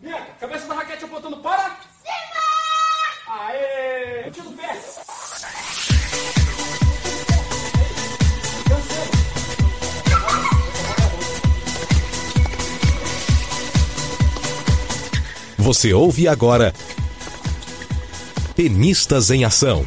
[0.00, 1.76] Bianca, cabeça da raquete apontando para...
[2.02, 3.36] Cima!
[3.40, 4.30] Aê!
[4.30, 4.80] Tiro o pé.
[15.58, 16.72] Você ouve agora
[18.54, 19.84] Tenistas em Ação.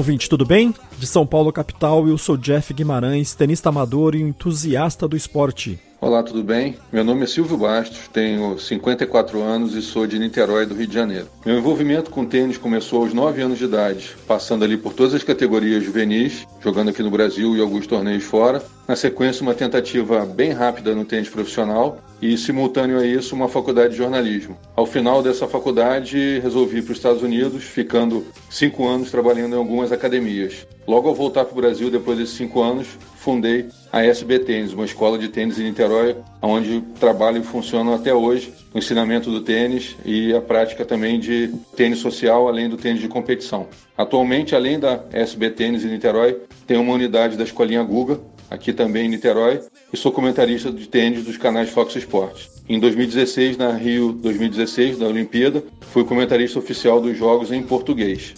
[0.00, 0.74] Ouvinte, tudo bem?
[0.98, 5.78] De São Paulo, capital, eu sou Jeff Guimarães, tenista amador e entusiasta do esporte.
[6.02, 6.78] Olá, tudo bem?
[6.90, 10.94] Meu nome é Silvio Bastos, tenho 54 anos e sou de Niterói, do Rio de
[10.94, 11.26] Janeiro.
[11.44, 15.22] Meu envolvimento com tênis começou aos 9 anos de idade, passando ali por todas as
[15.22, 18.62] categorias juvenis, jogando aqui no Brasil e alguns torneios fora.
[18.88, 23.90] Na sequência, uma tentativa bem rápida no tênis profissional e, simultâneo a isso, uma faculdade
[23.90, 24.56] de jornalismo.
[24.74, 29.58] Ao final dessa faculdade, resolvi ir para os Estados Unidos, ficando cinco anos trabalhando em
[29.58, 30.66] algumas academias.
[30.88, 32.88] Logo ao voltar para o Brasil, depois desses cinco anos,
[33.20, 38.14] fundei a SB Tênis, uma escola de tênis em Niterói, onde trabalho e funciono até
[38.14, 43.00] hoje o ensinamento do tênis e a prática também de tênis social, além do tênis
[43.00, 43.68] de competição.
[43.96, 48.18] Atualmente, além da SB Tênis em Niterói, tem uma unidade da Escolinha Guga,
[48.50, 49.60] aqui também em Niterói,
[49.92, 52.48] e sou comentarista de tênis dos canais Fox Sports.
[52.68, 55.62] Em 2016, na Rio 2016, da Olimpíada,
[55.92, 58.34] fui comentarista oficial dos jogos em português.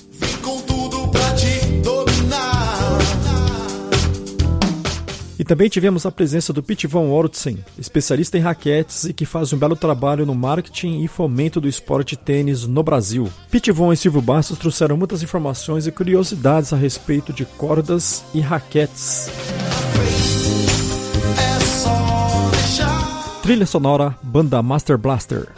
[5.43, 9.53] E também tivemos a presença do Pete Von Ortsen, especialista em raquetes e que faz
[9.53, 13.29] um belo trabalho no marketing e fomento do esporte tênis no Brasil.
[13.51, 18.39] Pete Von e Silvio Bastos trouxeram muitas informações e curiosidades a respeito de cordas e
[18.39, 19.33] raquetes.
[23.43, 25.49] Trilha sonora Banda Master Blaster.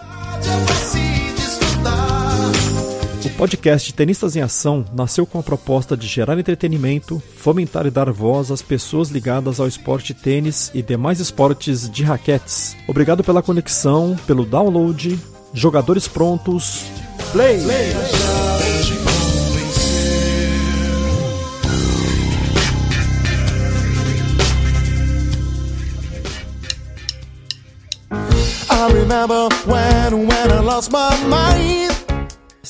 [3.25, 8.11] O podcast Tenistas em Ação nasceu com a proposta de gerar entretenimento, fomentar e dar
[8.11, 12.77] voz às pessoas ligadas ao esporte tênis e demais esportes de raquetes.
[12.87, 15.19] Obrigado pela conexão, pelo download.
[15.55, 16.85] Jogadores prontos.
[17.33, 17.61] Play!
[28.71, 31.94] I remember when, when I lost my mind.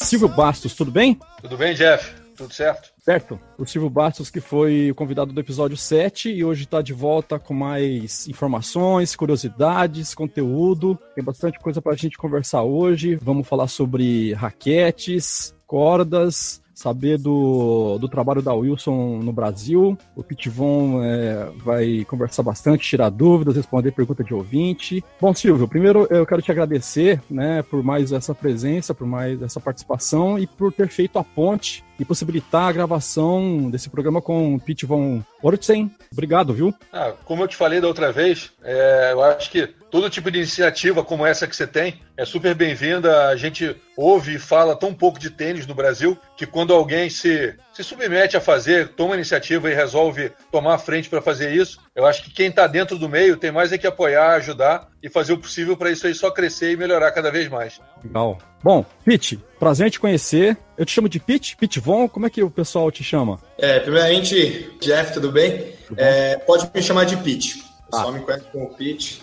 [0.04, 1.18] Silvio Bastos, tudo bem?
[1.40, 2.14] Tudo bem, Jeff?
[2.36, 2.92] Tudo certo?
[2.98, 3.40] Certo.
[3.56, 7.38] O Silvio Bastos, que foi o convidado do episódio 7 e hoje está de volta
[7.38, 10.98] com mais informações, curiosidades, conteúdo.
[11.14, 13.16] Tem bastante coisa para a gente conversar hoje.
[13.16, 19.96] Vamos falar sobre raquetes, cordas, saber do, do trabalho da Wilson no Brasil.
[20.14, 25.04] O Pitivon é, vai conversar bastante, tirar dúvidas, responder pergunta de ouvinte.
[25.20, 29.60] Bom, Silvio, primeiro eu quero te agradecer né, por mais essa presença, por mais essa
[29.60, 34.60] participação e por ter feito a ponte e possibilitar a gravação desse programa com o
[34.60, 35.94] Pete Von Ortsen.
[36.10, 36.74] Obrigado, viu?
[36.90, 40.38] Ah, como eu te falei da outra vez, é, eu acho que todo tipo de
[40.38, 43.28] iniciativa como essa que você tem é super bem-vinda.
[43.28, 47.54] A gente ouve e fala tão pouco de tênis no Brasil que quando alguém se,
[47.74, 52.06] se submete a fazer, toma iniciativa e resolve tomar a frente para fazer isso, eu
[52.06, 55.34] acho que quem está dentro do meio tem mais é que apoiar, ajudar e fazer
[55.34, 57.82] o possível para isso aí só crescer e melhorar cada vez mais.
[58.02, 58.38] Legal.
[58.64, 60.56] Bom, Pete, prazer em te conhecer.
[60.78, 63.38] Eu te chamo de Pete, Pete Von, como é que o pessoal te chama?
[63.58, 65.74] É, primeiramente, Jeff, tudo bem?
[65.98, 67.62] É, pode me chamar de Pete.
[67.86, 69.22] O pessoal me conhece como Pete.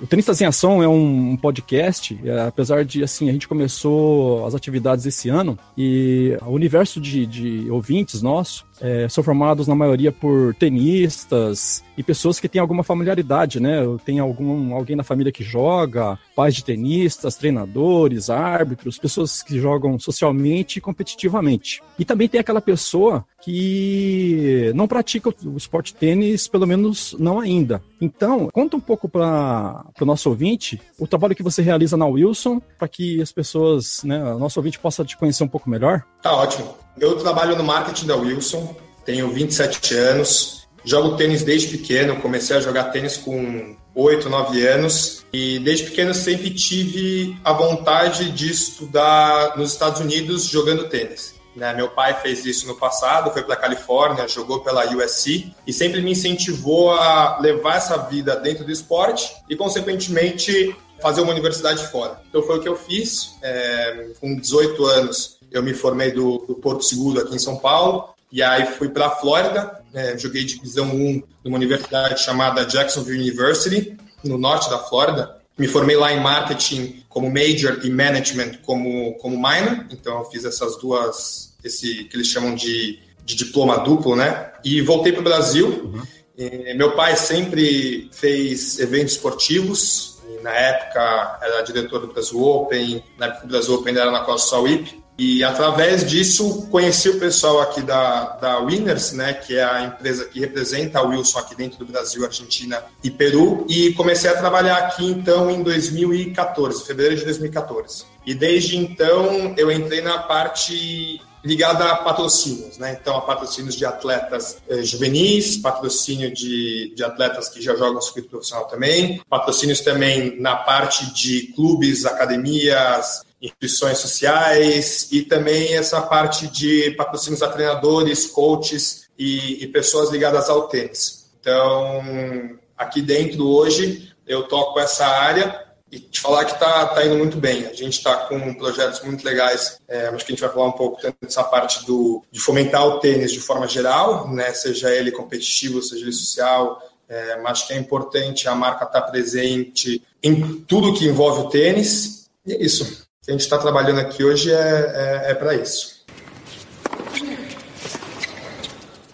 [0.00, 4.54] O Tenistas em Ação é um podcast, é, apesar de, assim, a gente começou as
[4.54, 10.10] atividades esse ano e o universo de, de ouvintes nosso é, são formados na maioria
[10.10, 13.78] por tenistas e pessoas que têm alguma familiaridade, né?
[14.04, 19.98] Tem algum, alguém na família que joga, pais de tenistas, treinadores, árbitros, pessoas que jogam
[19.98, 21.80] socialmente e competitivamente.
[21.96, 27.82] E também tem aquela pessoa que não pratica o esporte tênis, pelo menos não ainda.
[28.00, 32.60] Então, conta um pouco para o nosso ouvinte o trabalho que você realiza na Wilson,
[32.78, 36.02] para que as pessoas, né, o nosso ouvinte possa te conhecer um pouco melhor.
[36.20, 36.81] Tá ótimo.
[36.98, 42.60] Eu trabalho no marketing da Wilson, tenho 27 anos, jogo tênis desde pequeno, comecei a
[42.60, 49.56] jogar tênis com 8, 9 anos e desde pequeno sempre tive a vontade de estudar
[49.56, 51.34] nos Estados Unidos jogando tênis.
[51.54, 51.74] Né?
[51.74, 56.00] Meu pai fez isso no passado, foi para a Califórnia, jogou pela USC e sempre
[56.00, 62.22] me incentivou a levar essa vida dentro do esporte e, consequentemente, fazer uma universidade fora.
[62.28, 63.34] Então foi o que eu fiz.
[63.42, 68.12] É, com 18 anos, eu me formei do, do Porto Seguro aqui em São Paulo.
[68.30, 73.94] E aí fui para a Flórida, é, joguei divisão 1 numa universidade chamada Jacksonville University,
[74.24, 75.36] no norte da Flórida.
[75.58, 80.46] Me formei lá em marketing como major e management como, como minor, então eu fiz
[80.46, 84.50] essas duas, esse que eles chamam de, de diploma duplo, né?
[84.64, 85.92] E voltei para o Brasil.
[85.92, 86.76] Uhum.
[86.76, 90.12] meu pai sempre fez eventos esportivos,
[90.42, 94.58] na época era diretor do Brasil Open, na época do Brasil Open era na Costa
[94.58, 99.82] WIP, e através disso conheci o pessoal aqui da, da Winners, né, que é a
[99.84, 104.36] empresa que representa a Wilson aqui dentro do Brasil, Argentina e Peru, e comecei a
[104.36, 108.04] trabalhar aqui então em 2014, fevereiro de 2014.
[108.24, 112.96] E desde então eu entrei na parte ligada a patrocínios, né?
[113.00, 118.28] Então, a patrocínios de atletas eh, juvenis, patrocínio de, de atletas que já jogam circuito
[118.28, 126.46] profissional também, patrocínios também na parte de clubes, academias, instituições sociais e também essa parte
[126.46, 131.30] de patrocínios a treinadores, coaches e, e pessoas ligadas ao tênis.
[131.40, 135.60] Então, aqui dentro hoje, eu toco essa área
[135.90, 137.66] e te falar que está tá indo muito bem.
[137.66, 140.72] A gente está com projetos muito legais, é, acho que a gente vai falar um
[140.72, 145.82] pouco dessa parte do, de fomentar o tênis de forma geral, né, seja ele competitivo,
[145.82, 150.62] seja ele social, é, mas acho que é importante a marca estar tá presente em
[150.62, 154.52] tudo que envolve o tênis, e é isso que a gente está trabalhando aqui hoje
[154.52, 156.02] é, é, é para isso.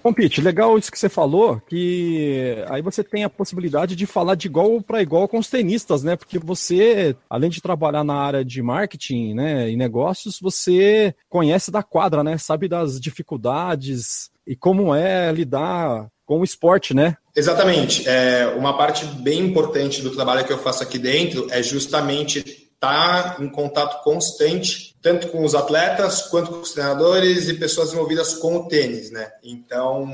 [0.02, 4.34] Bom, Pete, legal isso que você falou, que aí você tem a possibilidade de falar
[4.36, 6.16] de igual para igual com os tenistas, né?
[6.16, 11.82] Porque você, além de trabalhar na área de marketing, né, e negócios, você conhece da
[11.82, 12.38] quadra, né?
[12.38, 17.16] Sabe das dificuldades e como é lidar com o esporte, né?
[17.36, 18.08] Exatamente.
[18.08, 23.36] É, uma parte bem importante do trabalho que eu faço aqui dentro é justamente está
[23.40, 28.56] em contato constante, tanto com os atletas quanto com os treinadores e pessoas envolvidas com
[28.56, 29.32] o tênis, né?
[29.42, 30.08] Então,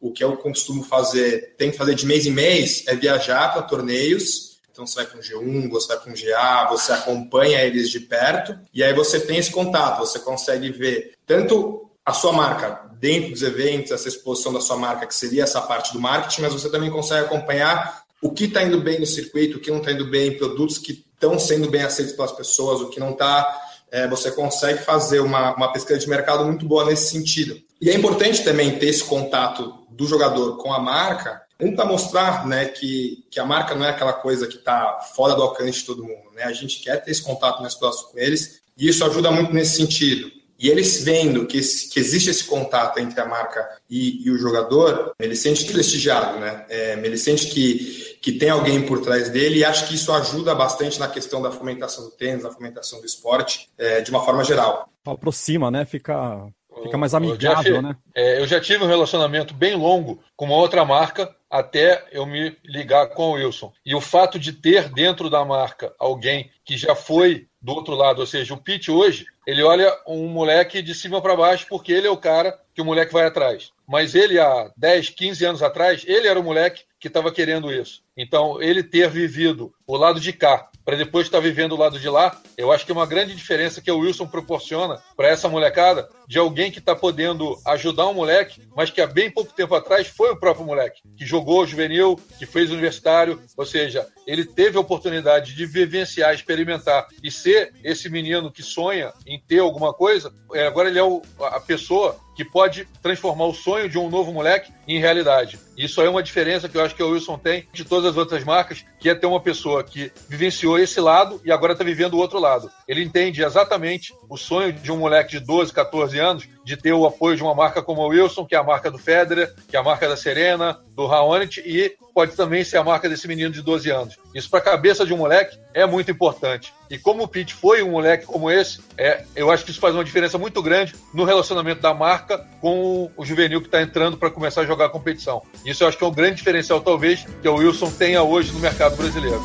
[0.00, 3.62] o que eu costumo fazer, tem que fazer de mês em mês, é viajar para
[3.62, 4.58] torneios.
[4.70, 8.82] Então, você vai um G1, você vai um GA, você acompanha eles de perto, e
[8.82, 13.92] aí você tem esse contato, você consegue ver tanto a sua marca dentro dos eventos,
[13.92, 17.26] essa exposição da sua marca, que seria essa parte do marketing, mas você também consegue
[17.26, 20.78] acompanhar o que está indo bem no circuito, o que não está indo bem, produtos
[20.78, 23.60] que estão sendo bem aceitos pelas pessoas, o que não está,
[23.90, 27.60] é, você consegue fazer uma, uma pesquisa de mercado muito boa nesse sentido.
[27.80, 32.46] E é importante também ter esse contato do jogador com a marca, um para mostrar
[32.46, 35.86] né, que, que a marca não é aquela coisa que está fora do alcance de
[35.86, 36.30] todo mundo.
[36.34, 36.44] Né?
[36.44, 39.76] A gente quer ter esse contato mais próximo com eles, e isso ajuda muito nesse
[39.76, 40.30] sentido.
[40.58, 45.12] E eles vendo que, que existe esse contato entre a marca e, e o jogador,
[45.18, 46.66] ele sente prestigiado, né?
[46.68, 50.54] É, ele sente que, que tem alguém por trás dele e acho que isso ajuda
[50.54, 54.44] bastante na questão da fomentação do tênis, da fomentação do esporte, é, de uma forma
[54.44, 54.88] geral.
[55.04, 55.84] Aproxima, né?
[55.84, 56.46] Fica,
[56.82, 57.96] fica mais amigável, Jeff, né?
[58.14, 62.56] É, eu já tive um relacionamento bem longo com uma outra marca até eu me
[62.64, 63.72] ligar com o Wilson.
[63.84, 68.20] E o fato de ter dentro da marca alguém que já foi do outro lado,
[68.20, 72.06] ou seja, o Pete hoje, ele olha um moleque de cima para baixo porque ele
[72.06, 73.72] é o cara que o moleque vai atrás.
[73.86, 78.02] Mas ele, há 10, 15 anos atrás, ele era o moleque que estava querendo isso.
[78.16, 82.08] Então, ele ter vivido o lado de cá para depois estar vivendo o lado de
[82.08, 86.08] lá, eu acho que é uma grande diferença que o Wilson proporciona para essa molecada
[86.26, 90.06] de alguém que está podendo ajudar um moleque, mas que há bem pouco tempo atrás
[90.06, 94.80] foi o próprio moleque, que jogou juvenil, que fez universitário, ou seja, ele teve a
[94.80, 100.32] oportunidade de vivenciar, experimentar e ser esse menino que sonha em ter alguma coisa.
[100.54, 101.02] É, agora ele é
[101.48, 105.58] a pessoa que pode transformar o sonho de um novo moleque em realidade.
[105.76, 108.44] Isso é uma diferença que eu acho que o Wilson tem de todas as outras
[108.44, 112.18] marcas, que é ter uma pessoa que vivenciou esse lado e agora está vivendo o
[112.18, 112.70] outro lado.
[112.86, 117.06] Ele entende exatamente o sonho de um moleque de 12, 14 anos de ter o
[117.06, 119.80] apoio de uma marca como a Wilson, que é a marca do Federer, que é
[119.80, 123.62] a marca da Serena, do Raonic e pode também ser a marca desse menino de
[123.62, 124.18] 12 anos.
[124.34, 126.74] Isso para a cabeça de um moleque é muito importante.
[126.90, 129.94] E como o Pete foi um moleque como esse, é, eu acho que isso faz
[129.94, 134.30] uma diferença muito grande no relacionamento da marca com o juvenil que está entrando para
[134.30, 135.40] começar a jogar a competição.
[135.64, 138.58] Isso eu acho que é um grande diferencial, talvez, que o Wilson tenha hoje no
[138.58, 139.40] mercado brasileiro.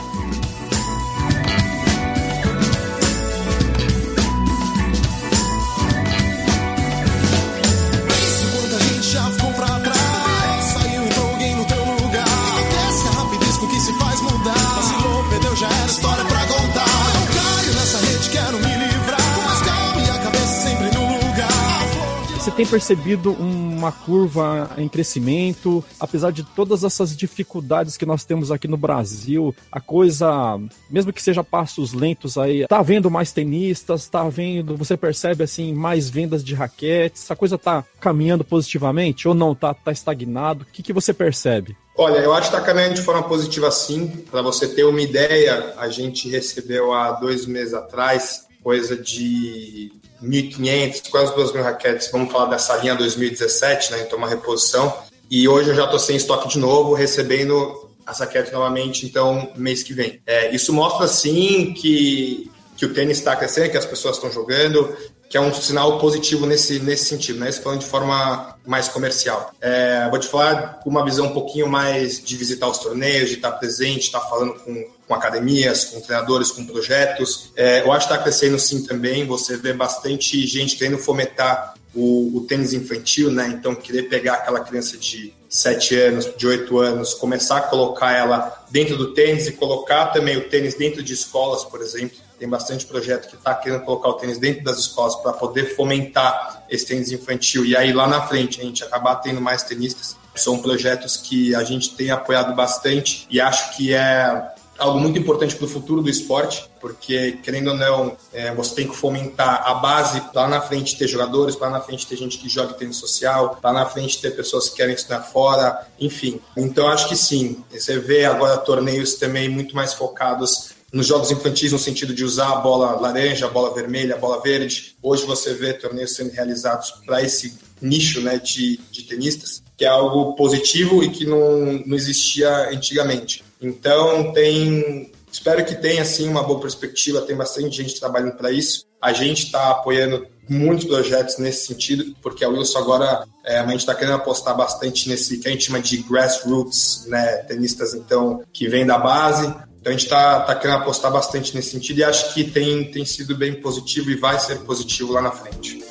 [22.55, 28.67] Tem percebido uma curva em crescimento, apesar de todas essas dificuldades que nós temos aqui
[28.67, 34.27] no Brasil, a coisa, mesmo que seja passos lentos aí, tá vendo mais tenistas, tá
[34.29, 39.55] vendo, você percebe assim mais vendas de raquetes, a coisa tá caminhando positivamente ou não,
[39.55, 40.63] tá, tá estagnado?
[40.63, 41.75] O que, que você percebe?
[41.97, 44.07] Olha, eu acho que está caminhando de forma positiva sim.
[44.29, 49.91] Para você ter uma ideia, a gente recebeu há dois meses atrás coisa de
[50.23, 54.01] 1.500, quase 2.000 raquetes, vamos falar dessa linha 2017, né?
[54.01, 54.93] Então, uma reposição.
[55.29, 59.83] E hoje eu já estou sem estoque de novo, recebendo as raquetes novamente, então, mês
[59.83, 60.21] que vem.
[60.25, 64.95] É, isso mostra, sim, que, que o tênis está crescendo, que as pessoas estão jogando,
[65.33, 67.49] que é um sinal positivo nesse, nesse sentido, né?
[67.49, 69.51] Isso falando de forma mais comercial.
[69.59, 73.37] É, vou te falar com uma visão um pouquinho mais de visitar os torneios, de
[73.37, 77.51] estar presente, estar falando com, com academias, com treinadores, com projetos.
[77.55, 79.25] É, eu acho que está crescendo sim também.
[79.25, 83.47] Você vê bastante gente querendo fomentar o, o, tênis infantil, né?
[83.47, 88.65] Então, querer pegar aquela criança de 7 anos, de 8 anos, começar a colocar ela
[88.69, 92.85] dentro do tênis e colocar também o tênis dentro de escolas, por exemplo tem bastante
[92.85, 97.09] projeto que está querendo colocar o tênis dentro das escolas para poder fomentar esse tênis
[97.09, 100.17] infantil e aí lá na frente a gente acabar tendo mais tenistas.
[100.35, 105.55] São projetos que a gente tem apoiado bastante e acho que é algo muito importante
[105.55, 109.75] para o futuro do esporte, porque, querendo ou não, é, você tem que fomentar a
[109.75, 113.57] base lá na frente ter jogadores, lá na frente ter gente que joga tênis social,
[113.63, 116.41] lá na frente ter pessoas que querem estudar fora, enfim.
[116.57, 117.63] Então, acho que sim.
[117.71, 122.51] Você vê agora torneios também muito mais focados nos jogos infantis no sentido de usar
[122.51, 124.95] a bola laranja, a bola vermelha, a bola verde.
[125.01, 129.87] Hoje você vê torneios sendo realizados para esse nicho né, de, de tenistas, que é
[129.87, 133.43] algo positivo e que não, não existia antigamente.
[133.59, 138.85] Então tem, espero que tenha assim uma boa perspectiva, tem bastante gente trabalhando para isso.
[139.01, 143.79] A gente está apoiando muitos projetos nesse sentido, porque a Wilson agora é, a gente
[143.79, 148.67] está querendo apostar bastante nesse que a gente chama de grassroots, né, tenistas então que
[148.67, 149.45] vêm da base,
[149.83, 153.03] então a gente está tá querendo apostar bastante nesse sentido e acho que tem, tem
[153.03, 155.83] sido bem positivo e vai ser positivo lá na frente.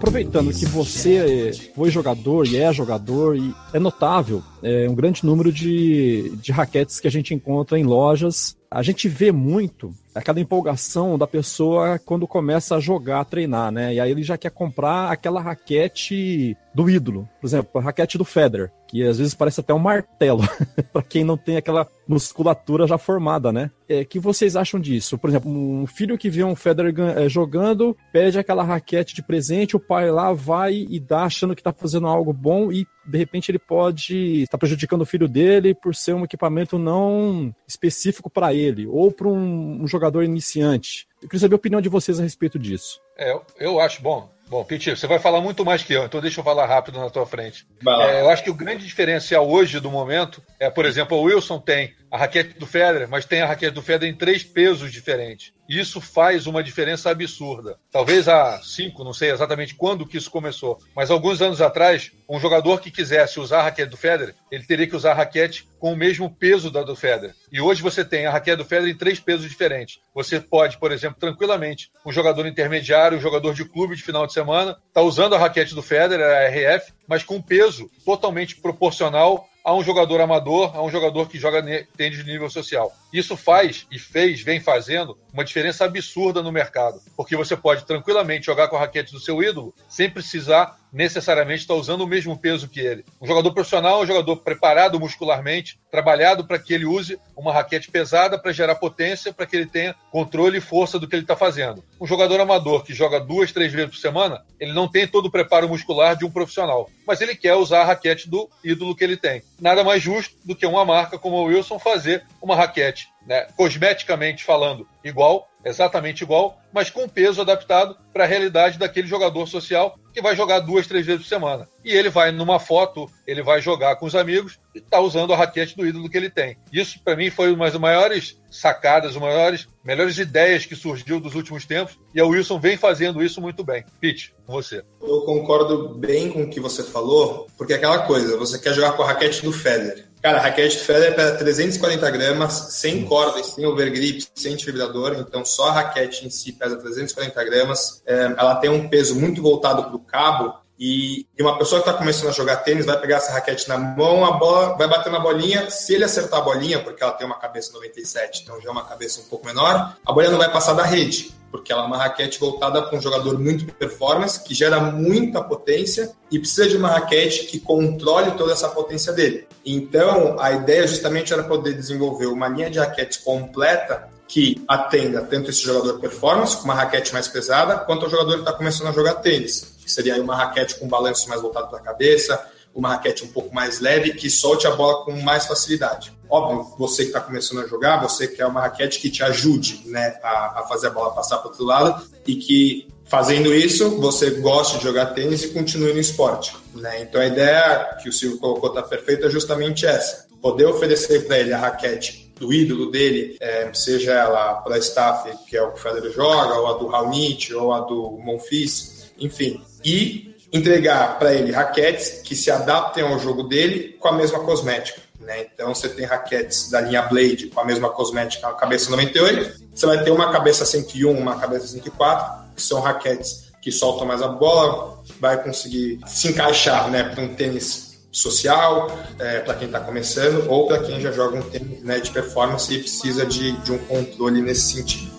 [0.00, 5.52] Aproveitando que você foi jogador e é jogador, e é notável é, um grande número
[5.52, 8.56] de, de raquetes que a gente encontra em lojas.
[8.70, 13.94] A gente vê muito aquela empolgação da pessoa quando começa a jogar, a treinar, né?
[13.94, 17.28] E aí ele já quer comprar aquela raquete do ídolo.
[17.40, 20.42] Por exemplo, a raquete do Federer, que às vezes parece até um martelo,
[20.92, 23.70] para quem não tem aquela musculatura já formada, né?
[23.88, 25.18] É, que vocês acham disso?
[25.18, 29.76] Por exemplo, um filho que vê um Federer é, jogando, pede aquela raquete de presente,
[29.76, 33.50] o pai lá vai e dá achando que tá fazendo algo bom e de repente
[33.50, 38.54] ele pode estar tá prejudicando o filho dele por ser um equipamento não específico para
[38.54, 41.06] ele ou para um, um, jogador iniciante.
[41.22, 43.00] Eu queria saber a opinião de vocês a respeito disso.
[43.16, 44.30] É, eu acho bom.
[44.48, 47.08] Bom, Piti, você vai falar muito mais que eu, então deixa eu falar rápido na
[47.08, 47.64] tua frente.
[47.86, 51.60] É, eu acho que o grande diferencial hoje do momento é, por exemplo, o Wilson
[51.60, 55.52] tem a raquete do Federer, mas tem a raquete do Federer em três pesos diferentes.
[55.68, 57.78] Isso faz uma diferença absurda.
[57.92, 62.40] Talvez há cinco, não sei exatamente quando que isso começou, mas alguns anos atrás, um
[62.40, 65.92] jogador que quisesse usar a raquete do Federer, ele teria que usar a raquete com
[65.92, 67.36] o mesmo peso da do Federer.
[67.52, 70.00] E hoje você tem a raquete do Federer em três pesos diferentes.
[70.12, 74.32] Você pode, por exemplo, tranquilamente, um jogador intermediário, um jogador de clube de final de
[74.32, 79.74] semana, tá usando a raquete do Federer, a RF, mas com peso totalmente proporcional a
[79.74, 81.62] um jogador amador, a um jogador que joga
[81.96, 82.92] tênis de nível social.
[83.12, 88.46] Isso faz e fez, vem fazendo, uma diferença absurda no mercado, porque você pode tranquilamente
[88.46, 92.68] jogar com a raquete do seu ídolo sem precisar necessariamente estar usando o mesmo peso
[92.68, 93.04] que ele.
[93.20, 97.90] Um jogador profissional é um jogador preparado muscularmente, trabalhado para que ele use uma raquete
[97.90, 101.36] pesada para gerar potência, para que ele tenha controle e força do que ele está
[101.36, 101.84] fazendo.
[102.00, 105.30] Um jogador amador que joga duas, três vezes por semana, ele não tem todo o
[105.30, 109.16] preparo muscular de um profissional, mas ele quer usar a raquete do ídolo que ele
[109.16, 109.42] tem.
[109.60, 114.44] Nada mais justo do que uma marca como a Wilson fazer uma raquete né, cosmeticamente
[114.44, 120.22] falando, igual, exatamente igual, mas com peso adaptado para a realidade daquele jogador social que
[120.22, 121.68] vai jogar duas, três vezes por semana.
[121.84, 125.36] E ele vai numa foto, ele vai jogar com os amigos e está usando a
[125.36, 126.56] raquete do ídolo que ele tem.
[126.72, 131.34] Isso, para mim, foi uma das maiores sacadas, das maiores, melhores ideias que surgiu dos
[131.34, 131.98] últimos tempos.
[132.14, 133.84] E a Wilson vem fazendo isso muito bem.
[134.00, 134.82] Pete, com você.
[135.00, 138.92] Eu concordo bem com o que você falou, porque é aquela coisa, você quer jogar
[138.92, 140.09] com a raquete do Federer.
[140.22, 145.68] Cara, a raquete Feather pesa 340 gramas, sem cordas, sem overgrip, sem vibrador, então só
[145.68, 148.02] a raquete em si pesa 340 gramas.
[148.04, 151.88] É, ela tem um peso muito voltado para o cabo, E, e uma pessoa que
[151.88, 155.12] está começando a jogar tênis vai pegar essa raquete na mão, a bola vai bater
[155.12, 155.70] na bolinha.
[155.70, 158.84] Se ele acertar a bolinha, porque ela tem uma cabeça 97, então já é uma
[158.84, 161.96] cabeça um pouco menor, a bolinha não vai passar da rede porque ela é uma
[161.96, 166.88] raquete voltada para um jogador muito performance, que gera muita potência e precisa de uma
[166.88, 169.48] raquete que controle toda essa potência dele.
[169.64, 175.50] Então, a ideia justamente era poder desenvolver uma linha de raquetes completa que atenda tanto
[175.50, 178.92] esse jogador performance, com uma raquete mais pesada, quanto o jogador que está começando a
[178.92, 183.24] jogar tênis, que seria uma raquete com balanço mais voltado para a cabeça, uma raquete
[183.24, 186.16] um pouco mais leve que solte a bola com mais facilidade.
[186.28, 190.16] Óbvio, você que está começando a jogar, você quer uma raquete que te ajude né,
[190.22, 194.30] a, a fazer a bola passar para o outro lado e que fazendo isso você
[194.30, 196.56] goste de jogar tênis e continue no esporte.
[196.74, 197.02] Né?
[197.02, 201.38] Então a ideia que o Silvio colocou está perfeita é justamente essa: poder oferecer para
[201.38, 205.78] ele a raquete do ídolo dele, é, seja ela para staff, que é o que
[205.78, 211.34] o Federer joga, ou a do Raonic, ou a do Monfils, enfim, e entregar para
[211.34, 215.02] ele raquetes que se adaptem ao jogo dele com a mesma cosmética.
[215.20, 215.46] Né?
[215.52, 219.86] Então você tem raquetes da linha Blade com a mesma cosmética, a cabeça 98, você
[219.86, 224.28] vai ter uma cabeça 101, uma cabeça 104, que são raquetes que soltam mais a
[224.28, 230.48] bola, vai conseguir se encaixar né, para um tênis social, é, para quem está começando,
[230.48, 233.78] ou para quem já joga um tênis né, de performance e precisa de, de um
[233.78, 235.09] controle nesse sentido.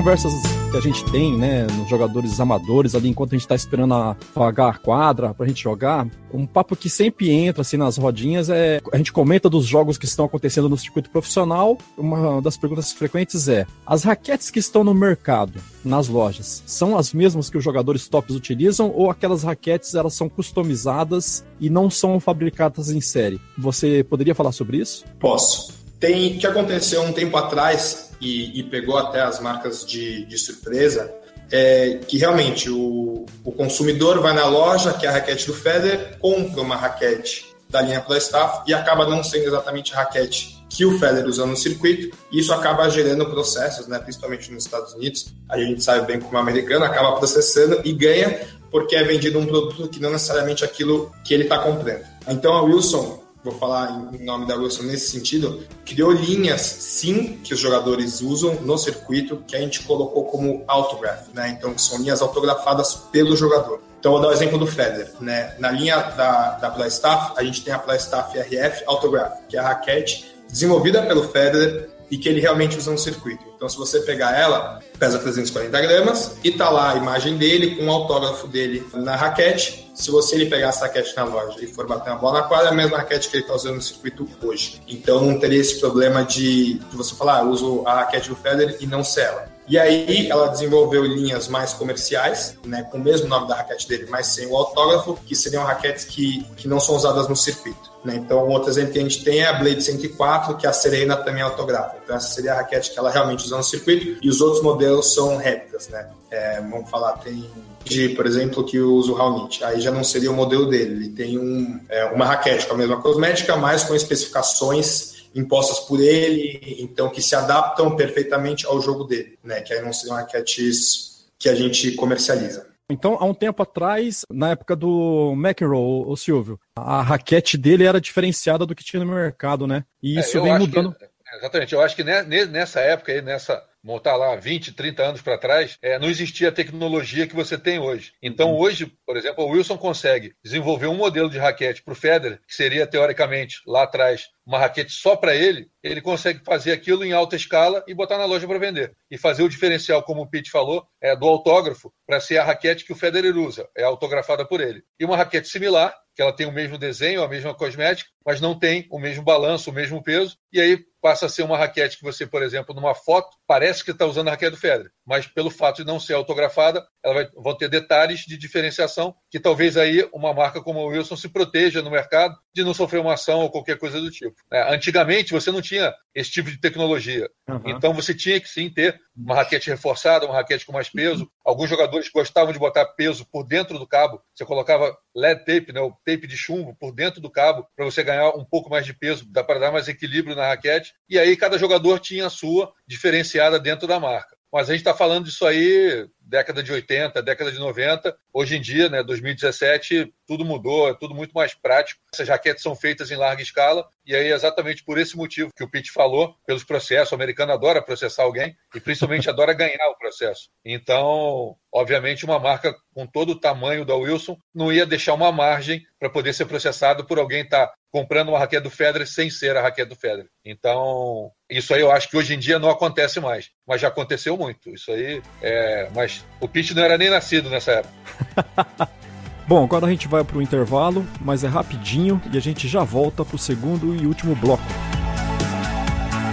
[0.00, 0.32] Conversas
[0.70, 4.16] que a gente tem, né, nos jogadores amadores ali, enquanto a gente tá esperando a,
[4.34, 8.80] pagar a quadra pra gente jogar, um papo que sempre entra, assim, nas rodinhas é,
[8.90, 13.46] a gente comenta dos jogos que estão acontecendo no circuito profissional, uma das perguntas frequentes
[13.46, 18.08] é, as raquetes que estão no mercado, nas lojas, são as mesmas que os jogadores
[18.08, 23.38] tops utilizam ou aquelas raquetes, elas são customizadas e não são fabricadas em série?
[23.58, 25.04] Você poderia falar sobre isso?
[25.18, 25.79] Posso.
[26.00, 31.12] Tem que aconteceu um tempo atrás e, e pegou até as marcas de, de surpresa,
[31.52, 36.18] é que realmente o, o consumidor vai na loja, que é a raquete do Federer,
[36.18, 40.98] compra uma raquete da linha Playstaff e acaba não sendo exatamente a raquete que o
[40.98, 45.32] Federer usa no circuito, isso acaba gerando processos, né, principalmente nos Estados Unidos.
[45.48, 49.46] A gente sabe bem como o americano acaba processando e ganha porque é vendido um
[49.46, 52.04] produto que não necessariamente aquilo que ele está comprando.
[52.28, 57.54] Então a Wilson vou falar em nome da Wilson nesse sentido, criou linhas, sim, que
[57.54, 61.56] os jogadores usam no circuito, que a gente colocou como autograph, né?
[61.58, 63.80] Então, são linhas autografadas pelo jogador.
[63.98, 65.54] Então, vou dar o exemplo do Federer, né?
[65.58, 69.68] Na linha da, da Playstaff, a gente tem a Playstaff RF Autograph, que é a
[69.68, 73.44] raquete desenvolvida pelo Federer e que ele realmente usa no circuito.
[73.54, 77.86] Então, se você pegar ela, pesa 340 gramas e tá lá a imagem dele com
[77.86, 79.89] o autógrafo dele na raquete.
[80.00, 82.68] Se você ele pegar essa raquete na loja e for bater uma bola na quadra,
[82.68, 84.80] é a mesma raquete que ele está usando no circuito hoje.
[84.88, 88.78] Então, não teria esse problema de, de você falar, ah, uso a raquete do Federer
[88.80, 89.46] e não sei ela.
[89.70, 94.08] E aí ela desenvolveu linhas mais comerciais, né, com o mesmo nome da raquete dele,
[94.10, 97.88] mas sem o autógrafo, que seriam raquetes que, que não são usadas no circuito.
[98.04, 98.16] Né?
[98.16, 101.40] Então, outro exemplo que a gente tem é a Blade 104, que a Serena também
[101.40, 101.98] autografa.
[102.02, 105.14] Então, essa seria a raquete que ela realmente usa no circuito, e os outros modelos
[105.14, 105.88] são réplicas.
[105.88, 106.08] Né?
[106.32, 107.48] É, vamos falar, tem
[107.84, 109.62] de, por exemplo, que usa o Raonic.
[109.62, 110.94] Aí já não seria o modelo dele.
[110.94, 116.00] Ele tem um, é, uma raquete com a mesma cosmética, mas com especificações impostas por
[116.00, 119.60] ele, então que se adaptam perfeitamente ao jogo dele, né?
[119.60, 122.68] Que aí não seriam raquetes que a gente comercializa.
[122.90, 128.00] Então, há um tempo atrás, na época do McEnroe, o Silvio, a raquete dele era
[128.00, 129.84] diferenciada do que tinha no mercado, né?
[130.02, 130.92] E é, isso é, vem mudando.
[130.94, 135.38] Que, exatamente, eu acho que nessa época aí, nessa montar lá 20, 30 anos para
[135.38, 138.12] trás, é, não existia a tecnologia que você tem hoje.
[138.22, 138.58] Então, uhum.
[138.58, 142.54] hoje, por exemplo, o Wilson consegue desenvolver um modelo de raquete para o Federer, que
[142.54, 147.36] seria, teoricamente, lá atrás, uma raquete só para ele, ele consegue fazer aquilo em alta
[147.36, 148.94] escala e botar na loja para vender.
[149.10, 152.84] E fazer o diferencial, como o Pete falou, é do autógrafo para ser a raquete
[152.84, 154.82] que o Federer usa, é autografada por ele.
[154.98, 158.58] E uma raquete similar, que ela tem o mesmo desenho, a mesma cosmética, mas não
[158.58, 162.04] tem o mesmo balanço, o mesmo peso, e aí passa a ser uma raquete que
[162.04, 165.50] você, por exemplo, numa foto, parece que está usando a raquete do Federer, mas pelo
[165.50, 170.08] fato de não ser autografada, ela vai, vão ter detalhes de diferenciação que talvez aí
[170.12, 173.50] uma marca como a Wilson se proteja no mercado de não sofrer uma ação ou
[173.50, 174.34] qualquer coisa do tipo.
[174.52, 177.30] É, antigamente você não tinha esse tipo de tecnologia.
[177.48, 177.62] Uhum.
[177.66, 181.30] Então você tinha que sim ter uma raquete reforçada, uma raquete com mais peso.
[181.44, 184.20] Alguns jogadores gostavam de botar peso por dentro do cabo.
[184.34, 188.02] Você colocava LED tape, né, o tape de chumbo por dentro do cabo para você
[188.02, 190.89] ganhar um pouco mais de peso, para dar mais equilíbrio na raquete.
[191.08, 194.36] E aí cada jogador tinha a sua diferenciada dentro da marca.
[194.52, 198.16] Mas a gente está falando disso aí década de 80, década de 90.
[198.32, 202.00] Hoje em dia, né, 2017, tudo mudou, é tudo muito mais prático.
[202.14, 205.68] Essas jaquetes são feitas em larga escala e aí exatamente por esse motivo que o
[205.68, 210.48] Pete falou, pelos processos, o americano adora processar alguém e principalmente adora ganhar o processo.
[210.64, 215.84] Então, obviamente, uma marca com todo o tamanho da Wilson não ia deixar uma margem
[215.98, 219.56] para poder ser processado por alguém estar tá comprando uma raquete do Federer sem ser
[219.56, 220.28] a raquete do Federer.
[220.44, 224.36] Então, isso aí eu acho que hoje em dia não acontece mais, mas já aconteceu
[224.36, 224.70] muito.
[224.70, 228.88] Isso aí é, mas o Pete não era nem nascido nessa época.
[229.46, 232.84] Bom, agora a gente vai para o intervalo, mas é rapidinho e a gente já
[232.84, 234.62] volta para o segundo e último bloco.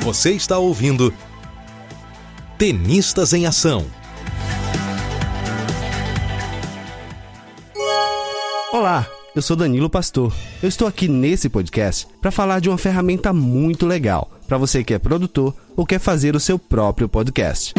[0.01, 1.13] Você está ouvindo
[2.57, 3.85] Tenistas em Ação.
[8.71, 10.31] Olá, eu sou Danilo Pastor.
[10.61, 14.93] Eu estou aqui nesse podcast para falar de uma ferramenta muito legal para você que
[14.93, 17.73] é produtor ou quer fazer o seu próprio podcast.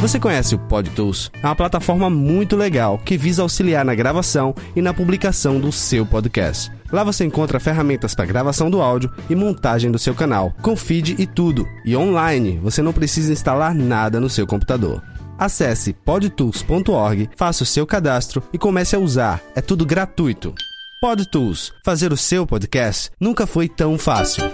[0.00, 1.30] Você conhece o PodTools?
[1.42, 6.06] É uma plataforma muito legal que visa auxiliar na gravação e na publicação do seu
[6.06, 6.72] podcast.
[6.90, 11.16] Lá você encontra ferramentas para gravação do áudio e montagem do seu canal, com feed
[11.18, 11.68] e tudo.
[11.84, 15.02] E online, você não precisa instalar nada no seu computador.
[15.38, 19.42] Acesse podtools.org, faça o seu cadastro e comece a usar.
[19.54, 20.54] É tudo gratuito.
[20.98, 21.72] PodTools.
[21.84, 24.44] Fazer o seu podcast nunca foi tão fácil.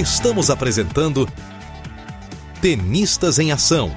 [0.00, 1.28] Estamos apresentando
[2.62, 3.94] Tenistas em Ação.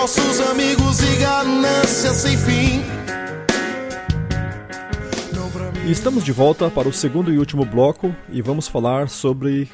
[0.00, 2.82] Falsos amigos e ganância sem fim.
[5.86, 9.68] estamos de volta para o segundo e último bloco e vamos falar sobre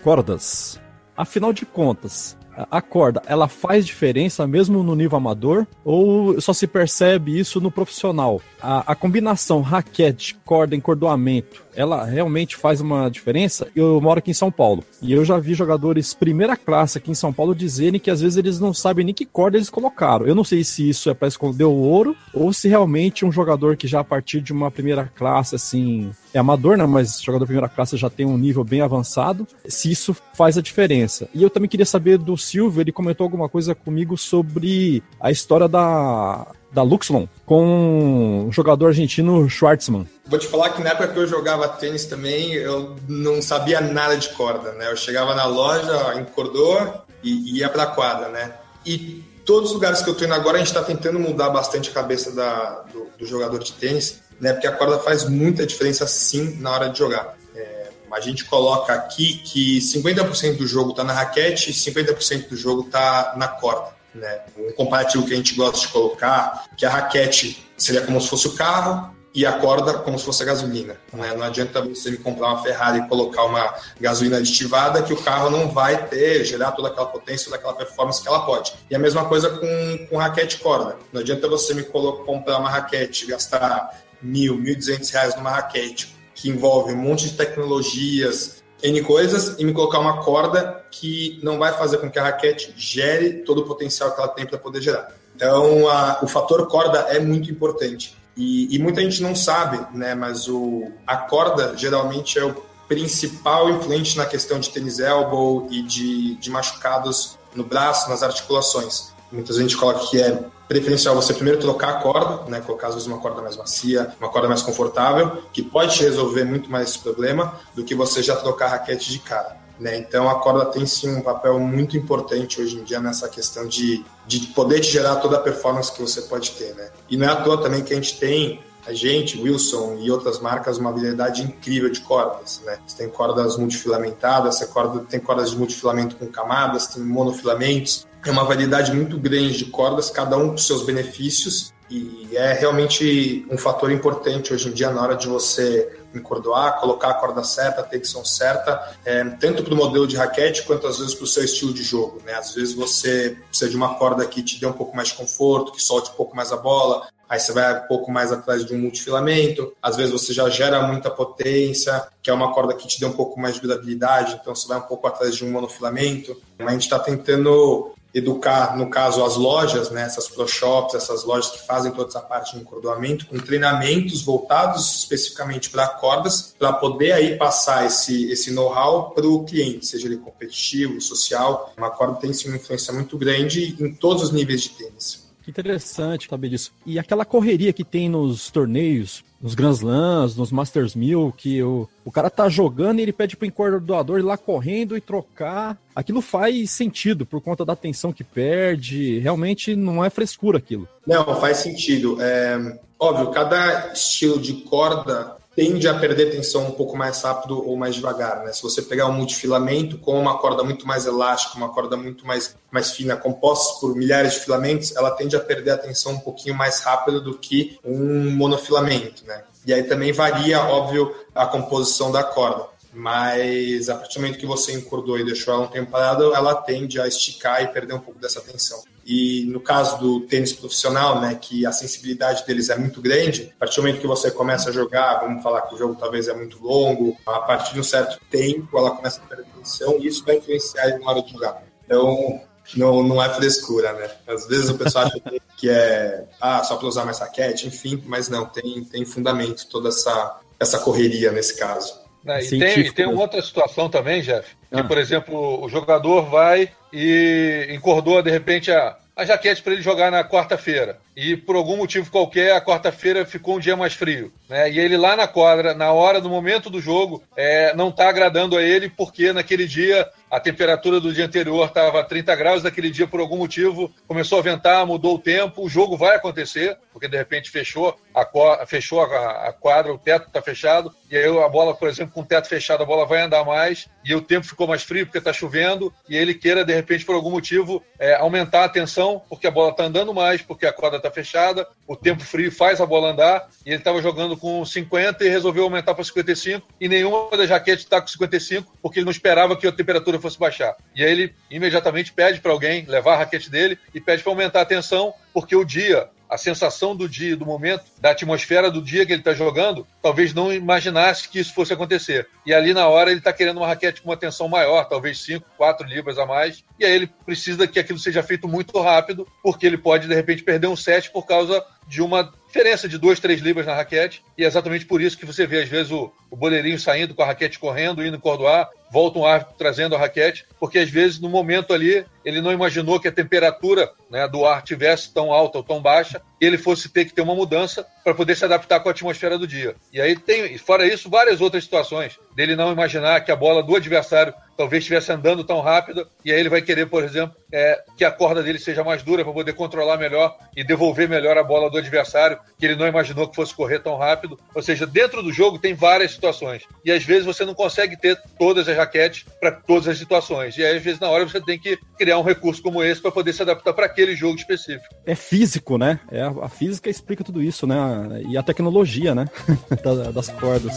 [0.00, 0.80] cordas.
[1.16, 2.36] Afinal de contas,
[2.70, 7.70] a corda, ela faz diferença mesmo no nível amador ou só se percebe isso no
[7.70, 8.40] profissional?
[8.60, 13.68] A, a combinação raquete, corda, encordoamento, ela realmente faz uma diferença?
[13.74, 17.14] Eu moro aqui em São Paulo e eu já vi jogadores primeira classe aqui em
[17.14, 20.26] São Paulo dizerem que às vezes eles não sabem nem que corda eles colocaram.
[20.26, 23.76] Eu não sei se isso é para esconder o ouro ou se realmente um jogador
[23.76, 26.86] que já a partir de uma primeira classe assim é amador, né?
[26.86, 29.46] Mas jogador primeira classe já tem um nível bem avançado.
[29.66, 31.28] Se isso faz a diferença.
[31.34, 35.68] E eu também queria saber do Silvio, ele comentou alguma coisa comigo sobre a história
[35.68, 40.08] da da Luxlon com o jogador argentino Schwartzman.
[40.26, 44.16] Vou te falar que na época que eu jogava tênis também, eu não sabia nada
[44.16, 44.90] de corda, né?
[44.90, 48.54] Eu chegava na loja, encordou e ia pra quadra, né?
[48.86, 51.90] E todos os lugares que eu tô indo agora, a gente está tentando mudar bastante
[51.90, 54.52] a cabeça da, do, do, jogador de tênis, né?
[54.52, 57.36] Porque a corda faz muita diferença sim na hora de jogar.
[57.54, 62.56] É, a gente coloca aqui que 50% do jogo está na raquete e 50% do
[62.56, 63.92] jogo está na corda.
[64.12, 64.40] Né?
[64.58, 68.48] Um comparativo que a gente gosta de colocar, que a raquete seria como se fosse
[68.48, 70.96] o carro e a corda como se fosse a gasolina.
[71.12, 71.34] Né?
[71.34, 75.50] Não adianta você me comprar uma Ferrari e colocar uma gasolina aditivada que o carro
[75.50, 78.74] não vai ter, gerar toda aquela potência, toda aquela performance que ela pode.
[78.90, 80.96] E a mesma coisa com, com raquete e corda.
[81.12, 86.48] Não adianta você me comprar uma raquete, gastar mil, mil duzentos reais numa raquete que
[86.48, 91.72] envolve um monte de tecnologias, N coisas e me colocar uma corda que não vai
[91.72, 95.08] fazer com que a raquete gere todo o potencial que ela tem para poder gerar.
[95.36, 98.16] Então, a, o fator corda é muito importante.
[98.36, 100.14] E, e, muita gente não sabe, né?
[100.14, 102.54] Mas o, a corda geralmente é o
[102.88, 109.12] principal influente na questão de tênis elbow e de, de machucados no braço, nas articulações.
[109.30, 110.38] Muitas vezes a gente coloca que é
[110.72, 114.30] preferencial você primeiro trocar a corda, né, colocar às vezes uma corda mais macia, uma
[114.30, 118.36] corda mais confortável, que pode te resolver muito mais esse problema do que você já
[118.36, 119.60] trocar a raquete de cara.
[119.78, 119.98] Né?
[119.98, 124.04] Então a corda tem sim um papel muito importante hoje em dia nessa questão de,
[124.26, 126.74] de poder te gerar toda a performance que você pode ter.
[126.74, 126.90] Né?
[127.10, 130.40] E não é à toa também que a gente tem a gente, Wilson e outras
[130.40, 132.78] marcas, uma habilidade incrível de cordas, né?
[132.84, 134.68] Você tem cordas multifilamentadas, você
[135.08, 138.06] tem cordas de multifilamento com camadas, tem monofilamentos.
[138.24, 143.44] É uma variedade muito grande de cordas, cada um com seus benefícios, e é realmente
[143.50, 147.80] um fator importante hoje em dia na hora de você encordoar, colocar a corda certa,
[147.80, 151.26] a tensão certa, é, tanto para o modelo de raquete quanto às vezes para o
[151.26, 152.22] seu estilo de jogo.
[152.24, 152.34] Né?
[152.34, 155.72] Às vezes você precisa de uma corda que te dê um pouco mais de conforto,
[155.72, 158.74] que solte um pouco mais a bola, aí você vai um pouco mais atrás de
[158.74, 163.00] um multifilamento, às vezes você já gera muita potência, que é uma corda que te
[163.00, 166.40] dê um pouco mais de durabilidade, então você vai um pouco atrás de um monofilamento.
[166.58, 171.50] A gente está tentando educar, no caso, as lojas, né, essas pro shops, essas lojas
[171.50, 177.12] que fazem toda essa parte de encordoamento, com treinamentos voltados especificamente para cordas, para poder
[177.12, 181.72] aí passar esse, esse know-how para o cliente, seja ele competitivo, social.
[181.76, 185.21] Uma corda tem sim uma influência muito grande em todos os níveis de tênis.
[185.42, 186.72] Que interessante saber disso.
[186.86, 191.88] E aquela correria que tem nos torneios, nos Grand Slams, nos Masters 1000, que o,
[192.04, 195.76] o cara tá jogando e ele pede pro encordoador ir lá correndo e trocar.
[195.94, 199.18] Aquilo faz sentido por conta da atenção que perde.
[199.18, 200.88] Realmente não é frescura aquilo.
[201.06, 202.18] Não, faz sentido.
[202.20, 207.76] É, óbvio, cada estilo de corda tende a perder tensão um pouco mais rápido ou
[207.76, 208.52] mais devagar, né?
[208.52, 212.56] Se você pegar um multifilamento com uma corda muito mais elástica, uma corda muito mais,
[212.70, 216.54] mais fina, composta por milhares de filamentos, ela tende a perder a tensão um pouquinho
[216.54, 219.44] mais rápido do que um monofilamento, né?
[219.66, 222.66] E aí também varia, óbvio, a composição da corda.
[222.92, 226.54] Mas a partir do momento que você encordou e deixou ela um tempo parada, ela
[226.54, 228.82] tende a esticar e perder um pouco dessa tensão.
[229.04, 233.60] E no caso do tênis profissional, né, que a sensibilidade deles é muito grande, a
[233.60, 236.34] partir do momento que você começa a jogar, vamos falar que o jogo talvez é
[236.34, 240.24] muito longo, a partir de um certo tempo ela começa a perder tensão e isso
[240.24, 241.62] vai influenciar ele na hora de jogar.
[241.84, 242.40] Então,
[242.76, 244.10] não, não é frescura, né?
[244.26, 245.20] Às vezes o pessoal acha
[245.56, 249.88] que é ah, só para usar mais raquete, enfim, mas não, tem, tem fundamento toda
[249.88, 252.00] essa, essa correria nesse caso.
[252.24, 254.84] É, e, tem, e tem uma outra situação também, Jeff, que, ah.
[254.84, 260.10] por exemplo, o jogador vai e encordou de repente a, a jaquete para ele jogar
[260.10, 260.98] na quarta-feira.
[261.16, 264.32] E por algum motivo qualquer, a quarta-feira ficou um dia mais frio.
[264.48, 264.70] Né?
[264.70, 268.56] E ele lá na quadra, na hora, no momento do jogo, é, não está agradando
[268.56, 273.06] a ele, porque naquele dia a temperatura do dia anterior estava 30 graus, naquele dia,
[273.06, 277.18] por algum motivo, começou a ventar, mudou o tempo, o jogo vai acontecer, porque de
[277.18, 281.74] repente fechou a, fechou a, a quadra, o teto está fechado, e aí a bola,
[281.74, 284.66] por exemplo, com o teto fechado, a bola vai andar mais, e o tempo ficou
[284.66, 288.64] mais frio porque está chovendo, e ele queira, de repente, por algum motivo, é, aumentar
[288.64, 292.24] a tensão, porque a bola está andando mais, porque a quadra está fechada, o tempo
[292.24, 296.02] frio faz a bola andar, e ele estava jogando com 50 e resolveu aumentar para
[296.02, 300.21] 55, e nenhuma das jaquetes está com 55, porque ele não esperava que a temperatura
[300.22, 300.76] fosse baixar.
[300.94, 304.60] E aí ele imediatamente pede para alguém levar a raquete dele e pede para aumentar
[304.62, 309.04] a tensão, porque o dia a sensação do dia, do momento, da atmosfera do dia
[309.04, 312.26] que ele está jogando, talvez não imaginasse que isso fosse acontecer.
[312.46, 315.44] E ali na hora ele está querendo uma raquete com uma tensão maior, talvez 5,
[315.58, 319.66] 4 libras a mais, e aí ele precisa que aquilo seja feito muito rápido, porque
[319.66, 323.42] ele pode de repente perder um set por causa de uma diferença de 2, 3
[323.42, 326.36] libras na raquete, e é exatamente por isso que você vê às vezes o, o
[326.36, 330.78] boleirinho saindo com a raquete correndo, indo cordoar, volta um árbitro trazendo a raquete, porque
[330.78, 335.12] às vezes no momento ali ele não imaginou que a temperatura né, do ar tivesse
[335.14, 338.44] tão alta ou tão baixa, ele fosse ter que ter uma mudança para poder se
[338.44, 339.76] adaptar com a atmosfera do dia.
[339.92, 343.76] E aí tem, fora isso, várias outras situações dele não imaginar que a bola do
[343.76, 348.04] adversário talvez estivesse andando tão rápido, e aí ele vai querer, por exemplo, é, que
[348.04, 351.70] a corda dele seja mais dura para poder controlar melhor e devolver melhor a bola
[351.70, 354.38] do adversário, que ele não imaginou que fosse correr tão rápido.
[354.54, 356.62] Ou seja, dentro do jogo tem várias situações.
[356.84, 360.56] E às vezes você não consegue ter todas as raquetes para todas as situações.
[360.56, 363.10] E aí, às vezes, na hora você tem que criar um recurso como esse para
[363.10, 364.94] poder se adaptar para aquele jogo específico.
[365.04, 366.00] É físico, né?
[366.10, 368.22] É, a física explica tudo isso, né?
[368.28, 369.26] E a tecnologia, né?
[370.14, 370.74] das cordas.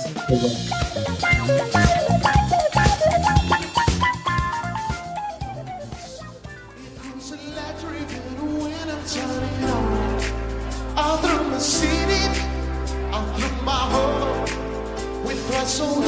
[15.66, 16.00] so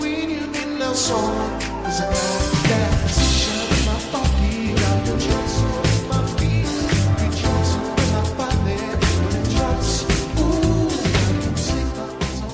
[0.00, 2.33] when you didn't know so.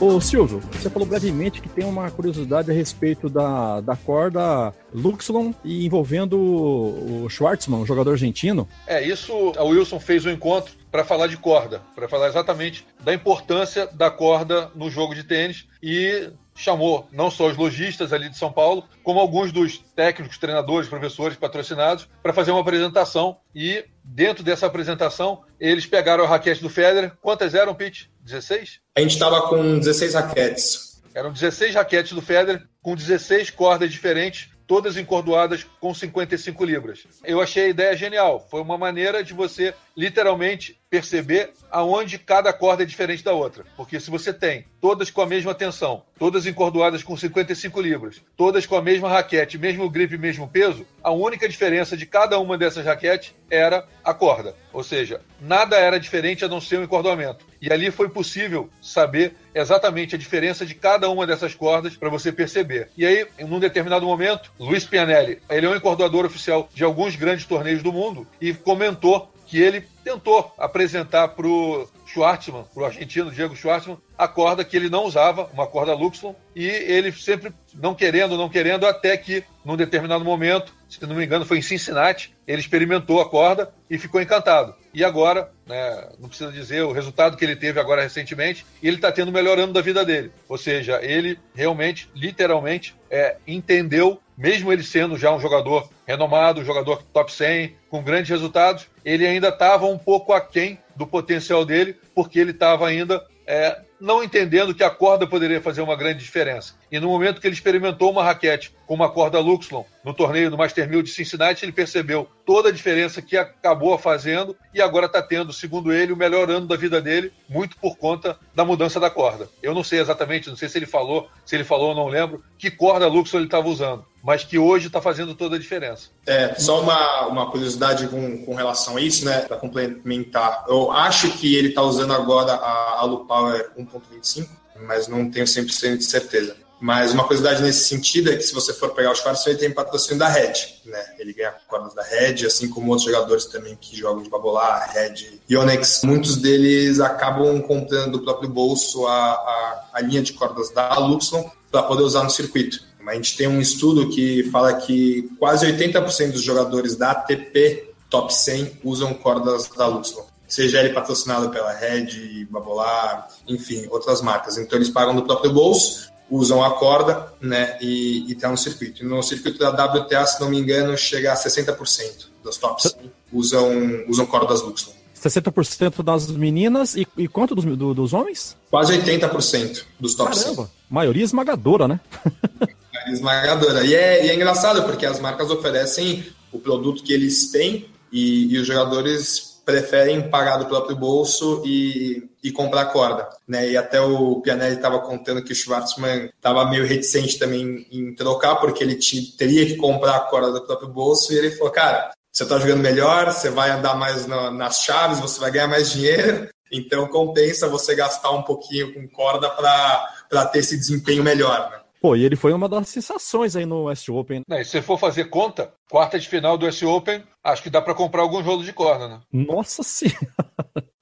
[0.00, 5.52] Ô Silvio, você falou brevemente que tem uma curiosidade a respeito da, da corda Luxlon
[5.62, 8.66] e envolvendo o Schwartzman, o jogador argentino.
[8.86, 13.12] É, isso a Wilson fez um encontro para falar de corda, para falar exatamente da
[13.12, 18.38] importância da corda no jogo de tênis e chamou não só os lojistas ali de
[18.38, 24.42] São Paulo, como alguns dos técnicos, treinadores, professores patrocinados para fazer uma apresentação e dentro
[24.42, 27.12] dessa apresentação eles pegaram a raquete do Federer.
[27.20, 28.10] Quantas eram, Pete?
[28.22, 28.80] 16?
[28.96, 31.02] A gente estava com 16 raquetes.
[31.14, 37.04] Eram 16 raquetes do Federer com 16 cordas diferentes todas encordoadas com 55 libras.
[37.24, 38.46] Eu achei a ideia genial.
[38.48, 43.64] Foi uma maneira de você literalmente perceber aonde cada corda é diferente da outra.
[43.76, 48.64] Porque se você tem todas com a mesma tensão, todas encordoadas com 55 libras, todas
[48.64, 52.86] com a mesma raquete, mesmo grip, mesmo peso, a única diferença de cada uma dessas
[52.86, 54.54] raquetes era a corda.
[54.72, 57.49] Ou seja, nada era diferente a não ser o encordoamento.
[57.60, 62.32] E ali foi possível saber exatamente a diferença de cada uma dessas cordas para você
[62.32, 62.88] perceber.
[62.96, 67.16] E aí, em um determinado momento, Luiz Pianelli, ele é um encordoador oficial de alguns
[67.16, 73.30] grandes torneios do mundo e comentou que ele tentou apresentar para o Schwartzman, o argentino
[73.30, 77.94] Diego Schwartzman, a corda que ele não usava, uma corda Luxlon, e ele sempre não
[77.94, 82.34] querendo, não querendo, até que, num determinado momento, se não me engano, foi em Cincinnati,
[82.46, 84.74] ele experimentou a corda e ficou encantado.
[84.92, 89.12] E agora, né, não precisa dizer o resultado que ele teve agora recentemente, ele está
[89.12, 90.32] tendo o melhor ano da vida dele.
[90.48, 96.64] Ou seja, ele realmente, literalmente, é, entendeu, mesmo ele sendo já um jogador renomado, um
[96.64, 101.96] jogador top 100, com grandes resultados, ele ainda estava um pouco aquém do potencial dele,
[102.14, 106.74] porque ele estava ainda é, não entendendo que a corda poderia fazer uma grande diferença.
[106.90, 110.56] E no momento que ele experimentou uma raquete com uma corda Luxlon no torneio do
[110.56, 115.20] Master 1000 de Cincinnati, ele percebeu toda a diferença que acabou fazendo e agora está
[115.20, 119.10] tendo, segundo ele, o melhor ano da vida dele, muito por conta da mudança da
[119.10, 119.48] corda.
[119.60, 122.70] Eu não sei exatamente, não sei se ele falou, se ele falou, não lembro, que
[122.70, 126.08] corda Luxlon ele estava usando, mas que hoje está fazendo toda a diferença.
[126.26, 130.64] É, só uma, uma curiosidade com, com relação a isso, né, para complementar.
[130.68, 134.48] Eu acho que ele está usando agora a Alu Power 1.25,
[134.86, 136.56] mas não tenho 100% de certeza.
[136.80, 139.70] Mas uma curiosidade nesse sentido é que se você for pegar os quartos, ele tem
[139.70, 140.54] patrocínio da Red,
[140.86, 141.14] né?
[141.18, 145.40] Ele ganha cordas da Red, assim como outros jogadores também que jogam de Babolar, Red
[145.46, 146.00] e Onyx.
[146.04, 151.50] Muitos deles acabam comprando do próprio bolso a, a, a linha de cordas da Luxon
[151.70, 152.89] para poder usar no circuito.
[153.06, 158.34] A gente tem um estudo que fala que quase 80% dos jogadores da ATP Top
[158.34, 164.58] 100 usam cordas da Luxon seja ele patrocinado pela Red, Babolar, enfim, outras marcas.
[164.58, 169.02] Então eles pagam do próprio bolso, usam a corda né, e estão tá no circuito.
[169.02, 172.96] E no circuito da WTA, se não me engano, chega a 60% dos tops
[173.32, 174.92] usam, usam cordas Luxon.
[175.16, 178.56] 60% das meninas e, e quanto dos, do, dos homens?
[178.70, 180.42] Quase 80% dos tops.
[180.42, 182.00] Caramba, maioria esmagadora, né?
[183.10, 183.84] esmagadora.
[183.84, 188.52] E é, e é engraçado porque as marcas oferecem o produto que eles têm e,
[188.54, 193.28] e os jogadores preferem pagar do próprio bolso e, e comprar corda.
[193.46, 193.70] Né?
[193.70, 198.56] E até o Pianelli estava contando que o Schwartzman estava meio reticente também em trocar,
[198.56, 202.12] porque ele tinha, teria que comprar a corda do próprio bolso, e ele falou, cara,
[202.32, 205.92] você está jogando melhor, você vai andar mais na, nas chaves, você vai ganhar mais
[205.92, 211.70] dinheiro, então compensa você gastar um pouquinho com corda para ter esse desempenho melhor.
[211.70, 211.80] Né?
[212.00, 214.42] Pô, e ele foi uma das sensações aí no West Open.
[214.48, 217.94] Se você for fazer conta, quarta de final do West Open, acho que dá para
[217.94, 219.20] comprar alguns rolos de corda, né?
[219.30, 220.18] Nossa senhora!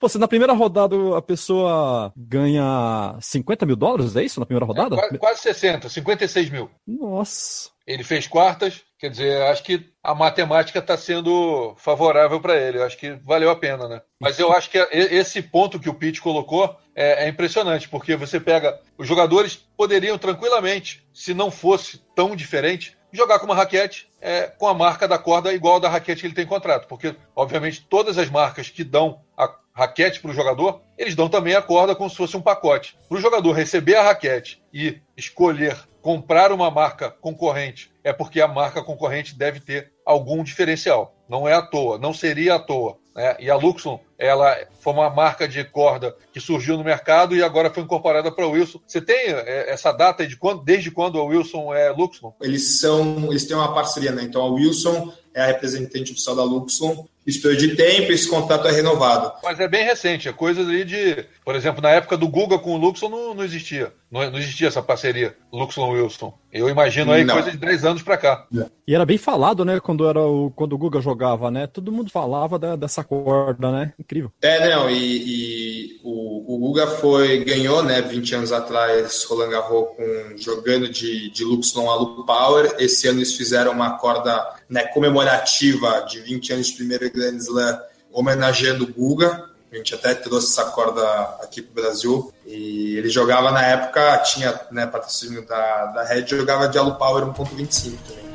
[0.01, 4.41] Pô, se na primeira rodada a pessoa ganha 50 mil dólares, é isso?
[4.41, 4.97] Na primeira rodada?
[4.97, 6.71] É, quase, quase 60, 56 mil.
[6.87, 7.71] Nossa.
[7.87, 12.83] Ele fez quartas, quer dizer, acho que a matemática está sendo favorável para ele.
[12.83, 14.03] Acho que valeu a pena, né?
[14.21, 18.41] Mas eu acho que esse ponto que o Pete colocou é, é, impressionante, porque você
[18.41, 18.79] pega.
[18.99, 24.67] Os jogadores poderiam tranquilamente, se não fosse tão diferente, jogar com uma raquete é, com
[24.67, 26.87] a marca da corda igual da raquete que ele tem contrato.
[26.87, 31.55] Porque, obviamente, todas as marcas que dão a raquete para o jogador, eles dão também
[31.55, 32.99] a corda como se fosse um pacote.
[33.09, 38.49] Para o jogador receber a raquete e escolher comprar uma marca concorrente é porque a
[38.49, 41.15] marca concorrente deve ter algum diferencial.
[41.29, 42.99] Não é à toa, não seria à toa.
[43.19, 43.35] Né?
[43.41, 47.69] E a Luxon, ela foi uma marca de corda que surgiu no mercado e agora
[47.69, 48.81] foi incorporada para o Wilson.
[48.87, 52.33] Você tem é, essa data de quando, desde quando a Wilson é Luxon?
[52.41, 54.23] Eles são, eles têm uma parceria, né?
[54.23, 58.67] Então a Wilson é a representante oficial da Luxon isso período de tempo, esse contrato
[58.67, 59.31] é renovado.
[59.45, 61.27] Mas é bem recente, é coisa ali de.
[61.45, 63.93] Por exemplo, na época do Guga com o Luxon não, não existia.
[64.11, 66.33] Não, não, existia essa parceria, Luxon-Wilson.
[66.51, 67.35] Eu imagino aí não.
[67.35, 68.47] coisa de 10 anos para cá.
[68.87, 71.67] E era bem falado, né, quando, era o, quando o Guga jogava, né?
[71.67, 73.93] Todo mundo falava da, dessa corda, né?
[73.99, 74.33] Incrível.
[74.41, 79.89] É, não, e, e o, o, Guga foi, ganhou, né, 20 anos atrás, Roland Garros
[79.95, 82.77] com, jogando de, de Luxon a Lu Power.
[82.79, 87.81] Esse ano eles fizeram uma corda né, comemorativa de 20 anos de primeiro Grand Slam,
[88.13, 89.49] homenageando o Guga.
[89.71, 91.03] A gente até trouxe essa corda
[91.43, 92.33] aqui para o Brasil.
[92.47, 97.27] E ele jogava na época, tinha né, patrocínio da, da Red, jogava de Alu Power
[97.27, 98.29] 1.25 também.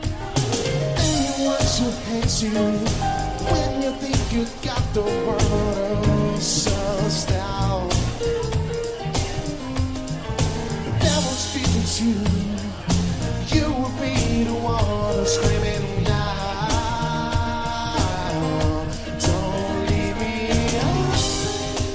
[13.53, 13.69] You
[13.99, 15.92] be the one screaming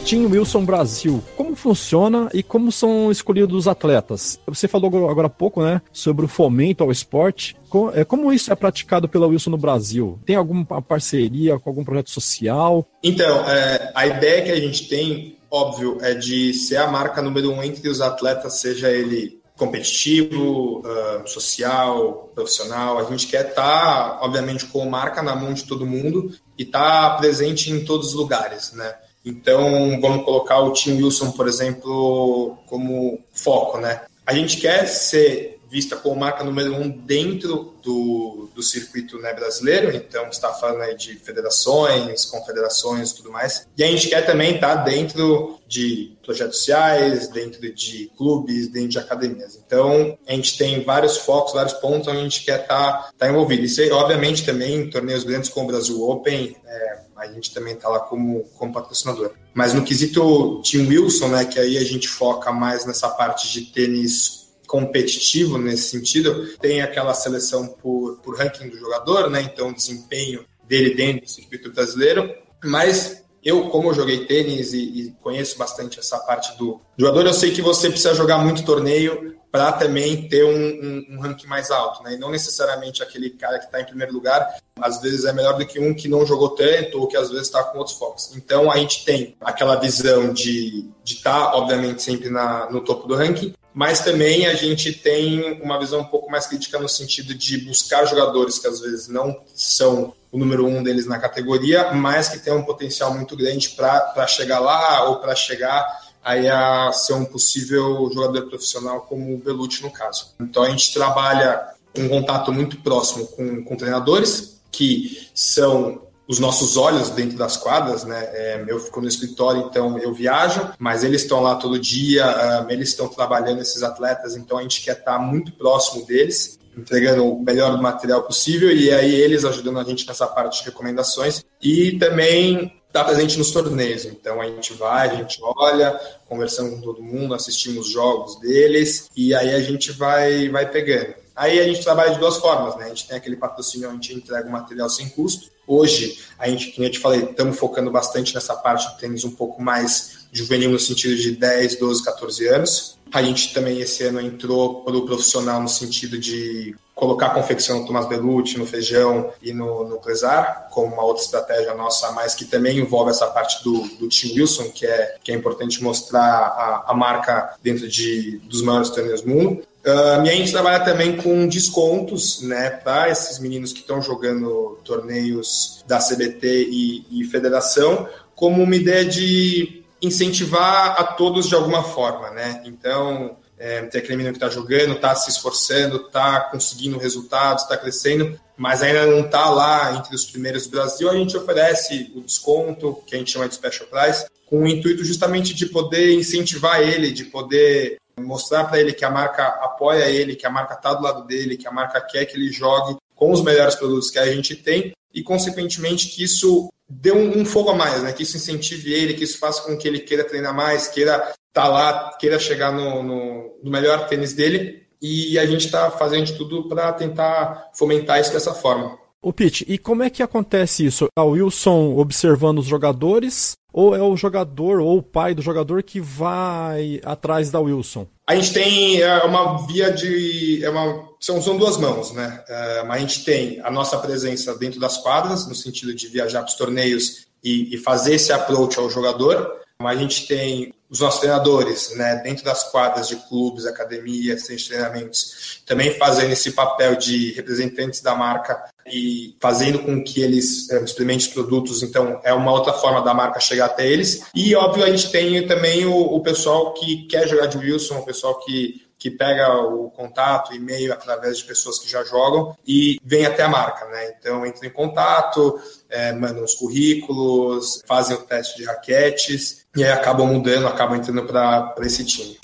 [0.09, 4.40] Team Wilson Brasil, como funciona e como são escolhidos os atletas?
[4.46, 7.54] Você falou agora há pouco, né, sobre o fomento ao esporte.
[7.92, 10.18] É, como isso é praticado pela Wilson no Brasil?
[10.24, 12.86] Tem alguma parceria com algum projeto social?
[13.02, 17.52] Então, é, a ideia que a gente tem, óbvio, é de ser a marca número
[17.52, 22.98] um entre os atletas, seja ele competitivo, uh, social, profissional.
[22.98, 27.11] A gente quer estar, tá, obviamente, com marca na mão de todo mundo e estar
[27.11, 28.94] tá presente em todos os lugares, né?
[29.24, 34.02] Então, vamos colocar o Tim Wilson, por exemplo, como foco, né?
[34.24, 39.94] A gente quer ser vista como marca número um dentro do, do circuito né, brasileiro,
[39.94, 43.66] então está falando aí de federações, confederações e tudo mais.
[43.76, 48.88] E a gente quer também estar tá dentro de projetos sociais, dentro de clubes, dentro
[48.88, 49.56] de academias.
[49.56, 53.28] Então, a gente tem vários focos, vários pontos onde a gente quer estar tá, tá
[53.28, 53.64] envolvido.
[53.64, 57.88] Isso, obviamente, também em torneios grandes como o Brasil Open, é, a gente também está
[57.88, 59.32] lá como, como patrocinador.
[59.52, 63.62] Mas no quesito Team Wilson, né, que aí a gente foca mais nessa parte de
[63.72, 70.44] tênis competitivo nesse sentido, tem aquela seleção por, por ranking do jogador, né, então desempenho
[70.68, 75.98] dele dentro do circuito brasileiro, mas eu, como eu joguei tênis e, e, conheço bastante
[75.98, 80.44] essa parte do jogador, eu sei que você precisa jogar muito torneio para também ter
[80.44, 82.14] um, um, um, ranking mais alto, né?
[82.14, 85.66] E não necessariamente aquele cara que está em primeiro lugar, às vezes é melhor do
[85.66, 88.36] que um que não jogou tanto ou que às vezes está com outros focos.
[88.36, 93.14] Então a gente tem aquela visão de estar, tá, obviamente, sempre na, no topo do
[93.14, 97.58] ranking, mas também a gente tem uma visão um pouco mais crítica no sentido de
[97.58, 102.40] buscar jogadores que às vezes não são o número um deles na categoria, mas que
[102.40, 105.86] tem um potencial muito grande para chegar lá ou para chegar
[106.24, 110.34] aí a ser um possível jogador profissional como o Belucci no caso.
[110.40, 116.76] Então a gente trabalha um contato muito próximo com, com treinadores que são os nossos
[116.76, 118.22] olhos dentro das quadras, né?
[118.32, 122.70] É, eu fico no escritório, então eu viajo, mas eles estão lá todo dia, um,
[122.70, 127.42] eles estão trabalhando esses atletas, então a gente quer estar muito próximo deles, entregando o
[127.42, 132.78] melhor material possível e aí eles ajudando a gente nessa parte de recomendações e também
[132.86, 134.04] está presente nos torneios.
[134.04, 135.98] Então a gente vai, a gente olha,
[136.28, 141.14] conversando com todo mundo, assistimos os jogos deles e aí a gente vai, vai pegando.
[141.34, 142.86] Aí a gente trabalha de duas formas, né?
[142.86, 145.50] A gente tem aquele patrocínio onde a gente entrega o material sem custo.
[145.68, 149.30] Hoje, a gente, como eu te falei, estamos focando bastante nessa parte de tênis um
[149.30, 152.98] pouco mais juvenil no sentido de 10, 12, 14 anos.
[153.12, 157.80] A gente também esse ano entrou para o profissional no sentido de colocar a confecção
[157.80, 162.34] no Tomás Belucci, no feijão e no, no Clesar, como uma outra estratégia nossa, mas
[162.34, 166.22] que também envolve essa parte do, do Tim Wilson, que é, que é importante mostrar
[166.22, 169.62] a, a marca dentro de, dos maiores torneios do mundo.
[169.84, 174.78] Uh, e a gente trabalha também com descontos né, para esses meninos que estão jogando
[174.84, 181.82] torneios da CBT e, e federação, como uma ideia de incentivar a todos de alguma
[181.82, 182.62] forma, né?
[182.64, 187.76] Então, é, tem aquele menino que está jogando, está se esforçando, está conseguindo resultados, está
[187.76, 192.20] crescendo, mas ainda não está lá entre os primeiros do Brasil, a gente oferece o
[192.20, 196.80] desconto, que a gente chama de Special Price, com o intuito justamente de poder incentivar
[196.80, 200.94] ele, de poder mostrar para ele que a marca apoia ele, que a marca está
[200.94, 204.18] do lado dele, que a marca quer que ele jogue com os melhores produtos que
[204.18, 208.12] a gente tem e, consequentemente, que isso dê um, um fogo a mais, né?
[208.12, 211.34] que isso incentive ele, que isso faça com que ele queira treinar mais, queira estar
[211.52, 214.86] tá lá, queira chegar no, no, no melhor tênis dele.
[215.00, 218.98] E a gente está fazendo de tudo para tentar fomentar isso dessa forma.
[219.20, 221.08] O Pete, e como é que acontece isso?
[221.16, 226.00] A Wilson observando os jogadores ou é o jogador ou o pai do jogador que
[226.00, 228.06] vai atrás da Wilson?
[228.26, 230.62] A gente tem é, uma via de.
[230.64, 232.42] É uma, são, são duas mãos, né?
[232.48, 236.40] É, mas a gente tem a nossa presença dentro das quadras, no sentido de viajar
[236.40, 239.58] para os torneios e, e fazer esse approach ao jogador.
[239.80, 244.62] Mas a gente tem os nossos treinadores, né, dentro das quadras de clubes, academias, centros
[244.62, 250.70] de treinamentos, também fazendo esse papel de representantes da marca e fazendo com que eles
[250.70, 251.82] é, experimentem os produtos.
[251.82, 254.22] Então, é uma outra forma da marca chegar até eles.
[254.34, 258.05] E, óbvio, a gente tem também o, o pessoal que quer jogar de Wilson, o
[258.05, 263.24] pessoal que que pega o contato, e-mail através de pessoas que já jogam e vem
[263.24, 264.14] até a marca, né?
[264.18, 269.90] Então entra em contato, é, mandam os currículos, fazem o teste de raquetes e aí
[269.90, 272.38] acabam mudando, acabam entrando para esse time.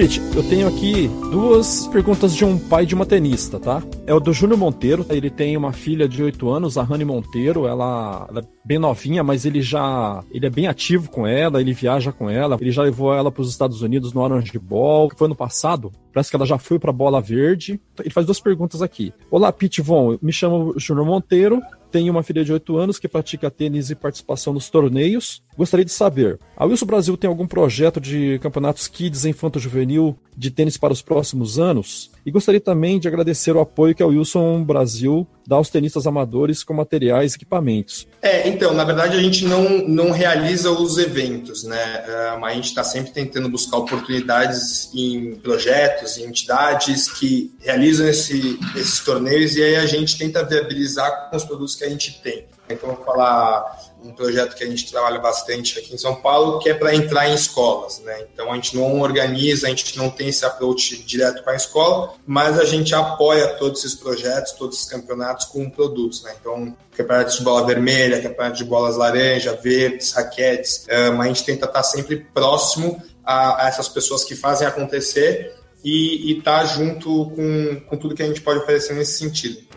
[0.00, 3.82] Pete, eu tenho aqui duas perguntas de um pai de uma tenista, tá?
[4.06, 5.04] É o do Júnior Monteiro.
[5.10, 7.66] Ele tem uma filha de 8 anos, a Rani Monteiro.
[7.66, 11.74] Ela, ela, é bem novinha, mas ele já ele é bem ativo com ela, ele
[11.74, 12.56] viaja com ela.
[12.58, 15.92] Ele já levou ela para os Estados Unidos no Orange Ball, que foi no passado.
[16.14, 17.78] Parece que ela já foi para bola verde.
[17.98, 19.12] Ele faz duas perguntas aqui.
[19.30, 20.16] Olá, Pete Von.
[20.22, 21.60] Me chamo Júnior Monteiro.
[21.90, 25.42] Tenho uma filha de 8 anos que pratica tênis e participação nos torneios.
[25.56, 30.76] Gostaria de saber, a Wilson Brasil tem algum projeto de campeonatos kids infanto-juvenil de tênis
[30.76, 32.10] para os próximos anos?
[32.24, 36.62] E gostaria também de agradecer o apoio que a Wilson Brasil dá aos tenistas amadores
[36.62, 38.06] com materiais e equipamentos.
[38.22, 42.04] É, então, na verdade a gente não, não realiza os eventos, né?
[42.38, 48.60] Uh, a gente está sempre tentando buscar oportunidades em projetos, em entidades que realizam esse,
[48.76, 52.44] esses torneios e aí a gente tenta viabilizar com os produtos que a gente tem.
[52.72, 56.68] Então, vou falar um projeto que a gente trabalha bastante aqui em São Paulo, que
[56.68, 58.26] é para entrar em escolas, né?
[58.32, 62.14] Então a gente não organiza, a gente não tem esse approach direto com a escola,
[62.26, 66.34] mas a gente apoia todos esses projetos, todos esses campeonatos com produtos, né?
[66.40, 71.66] Então, campeonatos de bola vermelha, campeonato de bolas laranja, verdes, raquetes, um, a gente tenta
[71.66, 75.54] estar sempre próximo a, a essas pessoas que fazem acontecer
[75.84, 79.70] e estar tá junto com, com tudo que a gente pode oferecer nesse sentido.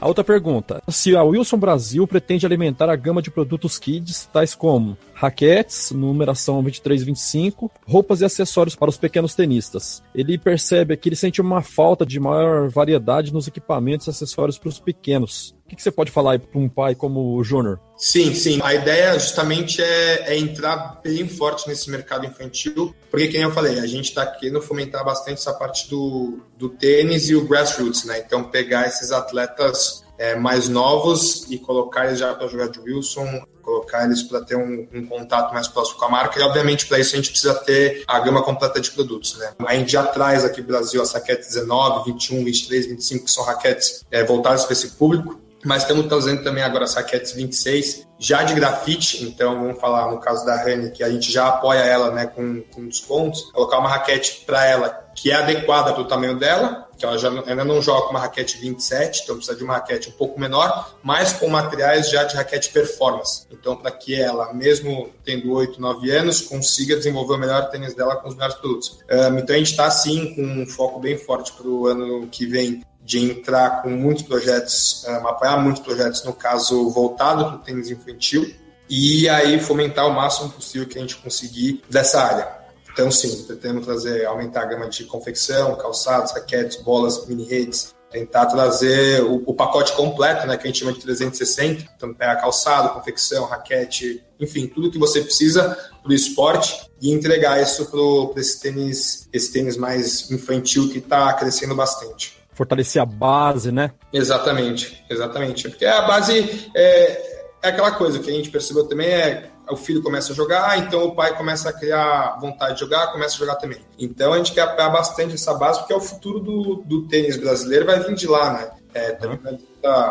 [0.00, 4.54] A outra pergunta: se a Wilson Brasil pretende alimentar a gama de produtos kids, tais
[4.54, 10.02] como raquetes, numeração 23 e 25, roupas e acessórios para os pequenos tenistas.
[10.14, 14.70] Ele percebe que ele sente uma falta de maior variedade nos equipamentos e acessórios para
[14.70, 15.54] os pequenos.
[15.70, 17.78] O que, você pode falar para um pai como o Júnior?
[17.96, 18.58] Sim, sim.
[18.62, 23.78] A ideia justamente é, é, entrar bem forte nesse mercado infantil, porque, como eu falei,
[23.78, 28.18] a gente está querendo fomentar bastante essa parte do, do tênis e o grassroots, né?
[28.18, 33.42] Então, pegar esses atletas é, mais novos e colocar eles já para jogar de Wilson,
[33.62, 36.38] colocar eles para ter um, um, contato mais próximo com a marca.
[36.38, 39.38] E, obviamente, para isso a gente precisa ter a gama completa de produtos.
[39.38, 39.52] Né?
[39.64, 43.44] A gente já traz aqui no Brasil as raquetes 19, 21, 23, 25, que são
[43.44, 45.40] raquetes é, voltadas para esse público.
[45.64, 50.18] Mas estamos trazendo também agora as raquetes 26, já de grafite, então vamos falar no
[50.18, 53.88] caso da Rani, que a gente já apoia ela né, com, com descontos, colocar uma
[53.88, 57.82] raquete para ela que é adequada para o tamanho dela, que ela já ainda não
[57.82, 61.48] joga com uma raquete 27, então precisa de uma raquete um pouco menor, mas com
[61.48, 63.46] materiais já de raquete performance.
[63.50, 68.16] Então, para que ela, mesmo tendo 8, 9 anos, consiga desenvolver o melhor tênis dela
[68.16, 68.98] com os melhores produtos.
[69.10, 72.46] Um, então, a gente está, sim, com um foco bem forte para o ano que
[72.46, 77.58] vem de entrar com muitos projetos, um, apoiar muitos projetos, no caso, voltado para o
[77.58, 78.54] tênis infantil,
[78.88, 82.60] e aí fomentar o máximo possível que a gente conseguir dessa área.
[82.92, 88.46] Então, sim, pretendo trazer, aumentar a gama de confecção, calçados, raquetes, bolas, mini redes, tentar
[88.46, 91.88] trazer o, o, pacote completo, né, que a gente chama de 360.
[91.96, 97.12] Então, é a calçado, confecção, raquete, enfim, tudo que você precisa para o esporte e
[97.12, 102.39] entregar isso para esse tênis, esse tênis mais infantil que está crescendo bastante.
[102.52, 103.92] Fortalecer a base, né?
[104.12, 105.68] Exatamente, exatamente.
[105.68, 110.02] Porque a base é, é aquela coisa que a gente percebeu também é o filho
[110.02, 113.56] começa a jogar, então o pai começa a criar vontade de jogar, começa a jogar
[113.56, 113.78] também.
[113.98, 117.36] Então a gente quer apoiar bastante essa base, porque é o futuro do, do tênis
[117.36, 118.70] brasileiro, vai vir de lá, né?
[118.92, 119.58] É, também,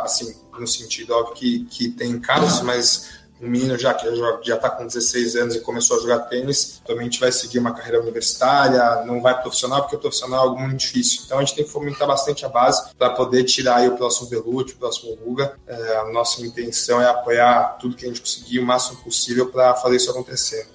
[0.04, 4.06] assim, no sentido, óbvio que, que tem casos, mas um menino já que
[4.44, 8.00] já está com 16 anos e começou a jogar tênis, gente vai seguir uma carreira
[8.02, 11.22] universitária, não vai profissional, porque o profissional é algo muito difícil.
[11.26, 14.76] Então a gente tem que fomentar bastante a base para poder tirar o próximo Belucci,
[14.76, 15.58] o próximo Ruga.
[15.68, 19.74] É, a nossa intenção é apoiar tudo que a gente conseguir o máximo possível para
[19.76, 20.68] fazer isso acontecer.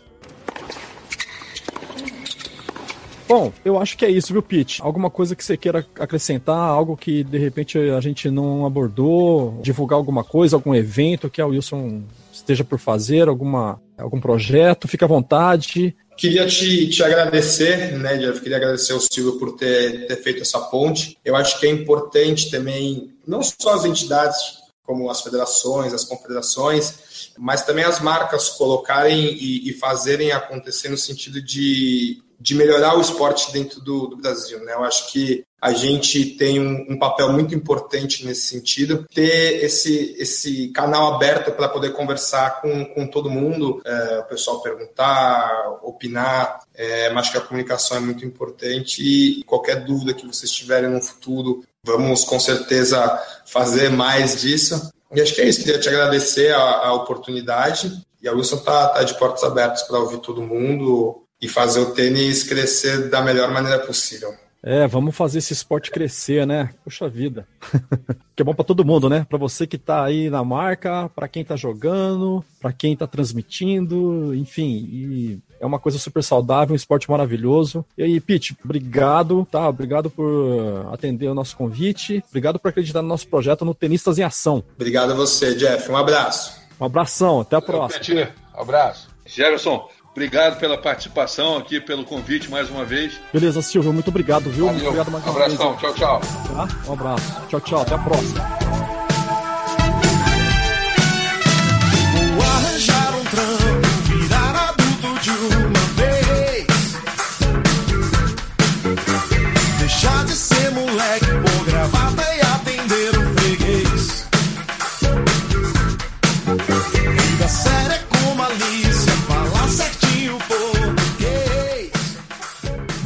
[3.27, 4.83] Bom, eu acho que é isso, viu, Pete?
[4.83, 9.97] Alguma coisa que você queira acrescentar, algo que de repente a gente não abordou, divulgar
[9.97, 12.03] alguma coisa, algum evento que a Wilson
[12.45, 15.97] esteja por fazer, alguma, algum projeto, fica à vontade.
[16.17, 18.41] Queria te, te agradecer, né, Jeff?
[18.41, 21.19] Queria agradecer ao Silvio por ter, ter feito essa ponte.
[21.25, 27.33] Eu acho que é importante também, não só as entidades, como as federações, as confederações,
[27.39, 33.01] mas também as marcas colocarem e, e fazerem acontecer no sentido de, de melhorar o
[33.01, 34.63] esporte dentro do, do Brasil.
[34.65, 34.75] Né?
[34.75, 39.07] Eu acho que a gente tem um, um papel muito importante nesse sentido.
[39.15, 44.61] Ter esse, esse canal aberto para poder conversar com, com todo mundo, é, o pessoal
[44.61, 50.53] perguntar, opinar, é, mas que a comunicação é muito importante e qualquer dúvida que vocês
[50.53, 54.93] tiverem no futuro, vamos com certeza fazer mais disso.
[55.15, 57.91] E acho que é isso, queria te agradecer a, a oportunidade.
[58.21, 61.95] E a Wilson tá, tá de portas abertas para ouvir todo mundo e fazer o
[61.95, 64.44] tênis crescer da melhor maneira possível.
[64.67, 66.71] É, vamos fazer esse esporte crescer, né?
[66.83, 67.47] Puxa vida.
[68.35, 69.27] que é bom para todo mundo, né?
[69.29, 74.35] Para você que tá aí na marca, para quem tá jogando, para quem tá transmitindo,
[74.35, 77.85] enfim, e é uma coisa super saudável, um esporte maravilhoso.
[77.97, 79.69] E aí, Pete, obrigado, tá?
[79.69, 82.25] Obrigado por atender o nosso convite.
[82.31, 84.65] Obrigado por acreditar no nosso projeto no Tenistas em Ação.
[84.77, 85.91] Obrigado a você, Jeff.
[85.91, 86.59] Um abraço.
[86.81, 88.03] Um abração, até a próxima.
[88.03, 89.09] Pete, abraço.
[89.27, 93.21] Jefferson, Obrigado pela participação aqui, pelo convite mais uma vez.
[93.33, 94.67] Beleza, Silvio, muito obrigado, viu?
[94.67, 94.87] Valeu.
[94.87, 95.95] Obrigado mais um uma abração, vez.
[95.95, 96.21] tchau, tchau.
[96.55, 96.69] Tá?
[96.89, 97.41] Um abraço.
[97.49, 98.64] Tchau, tchau, até a próxima.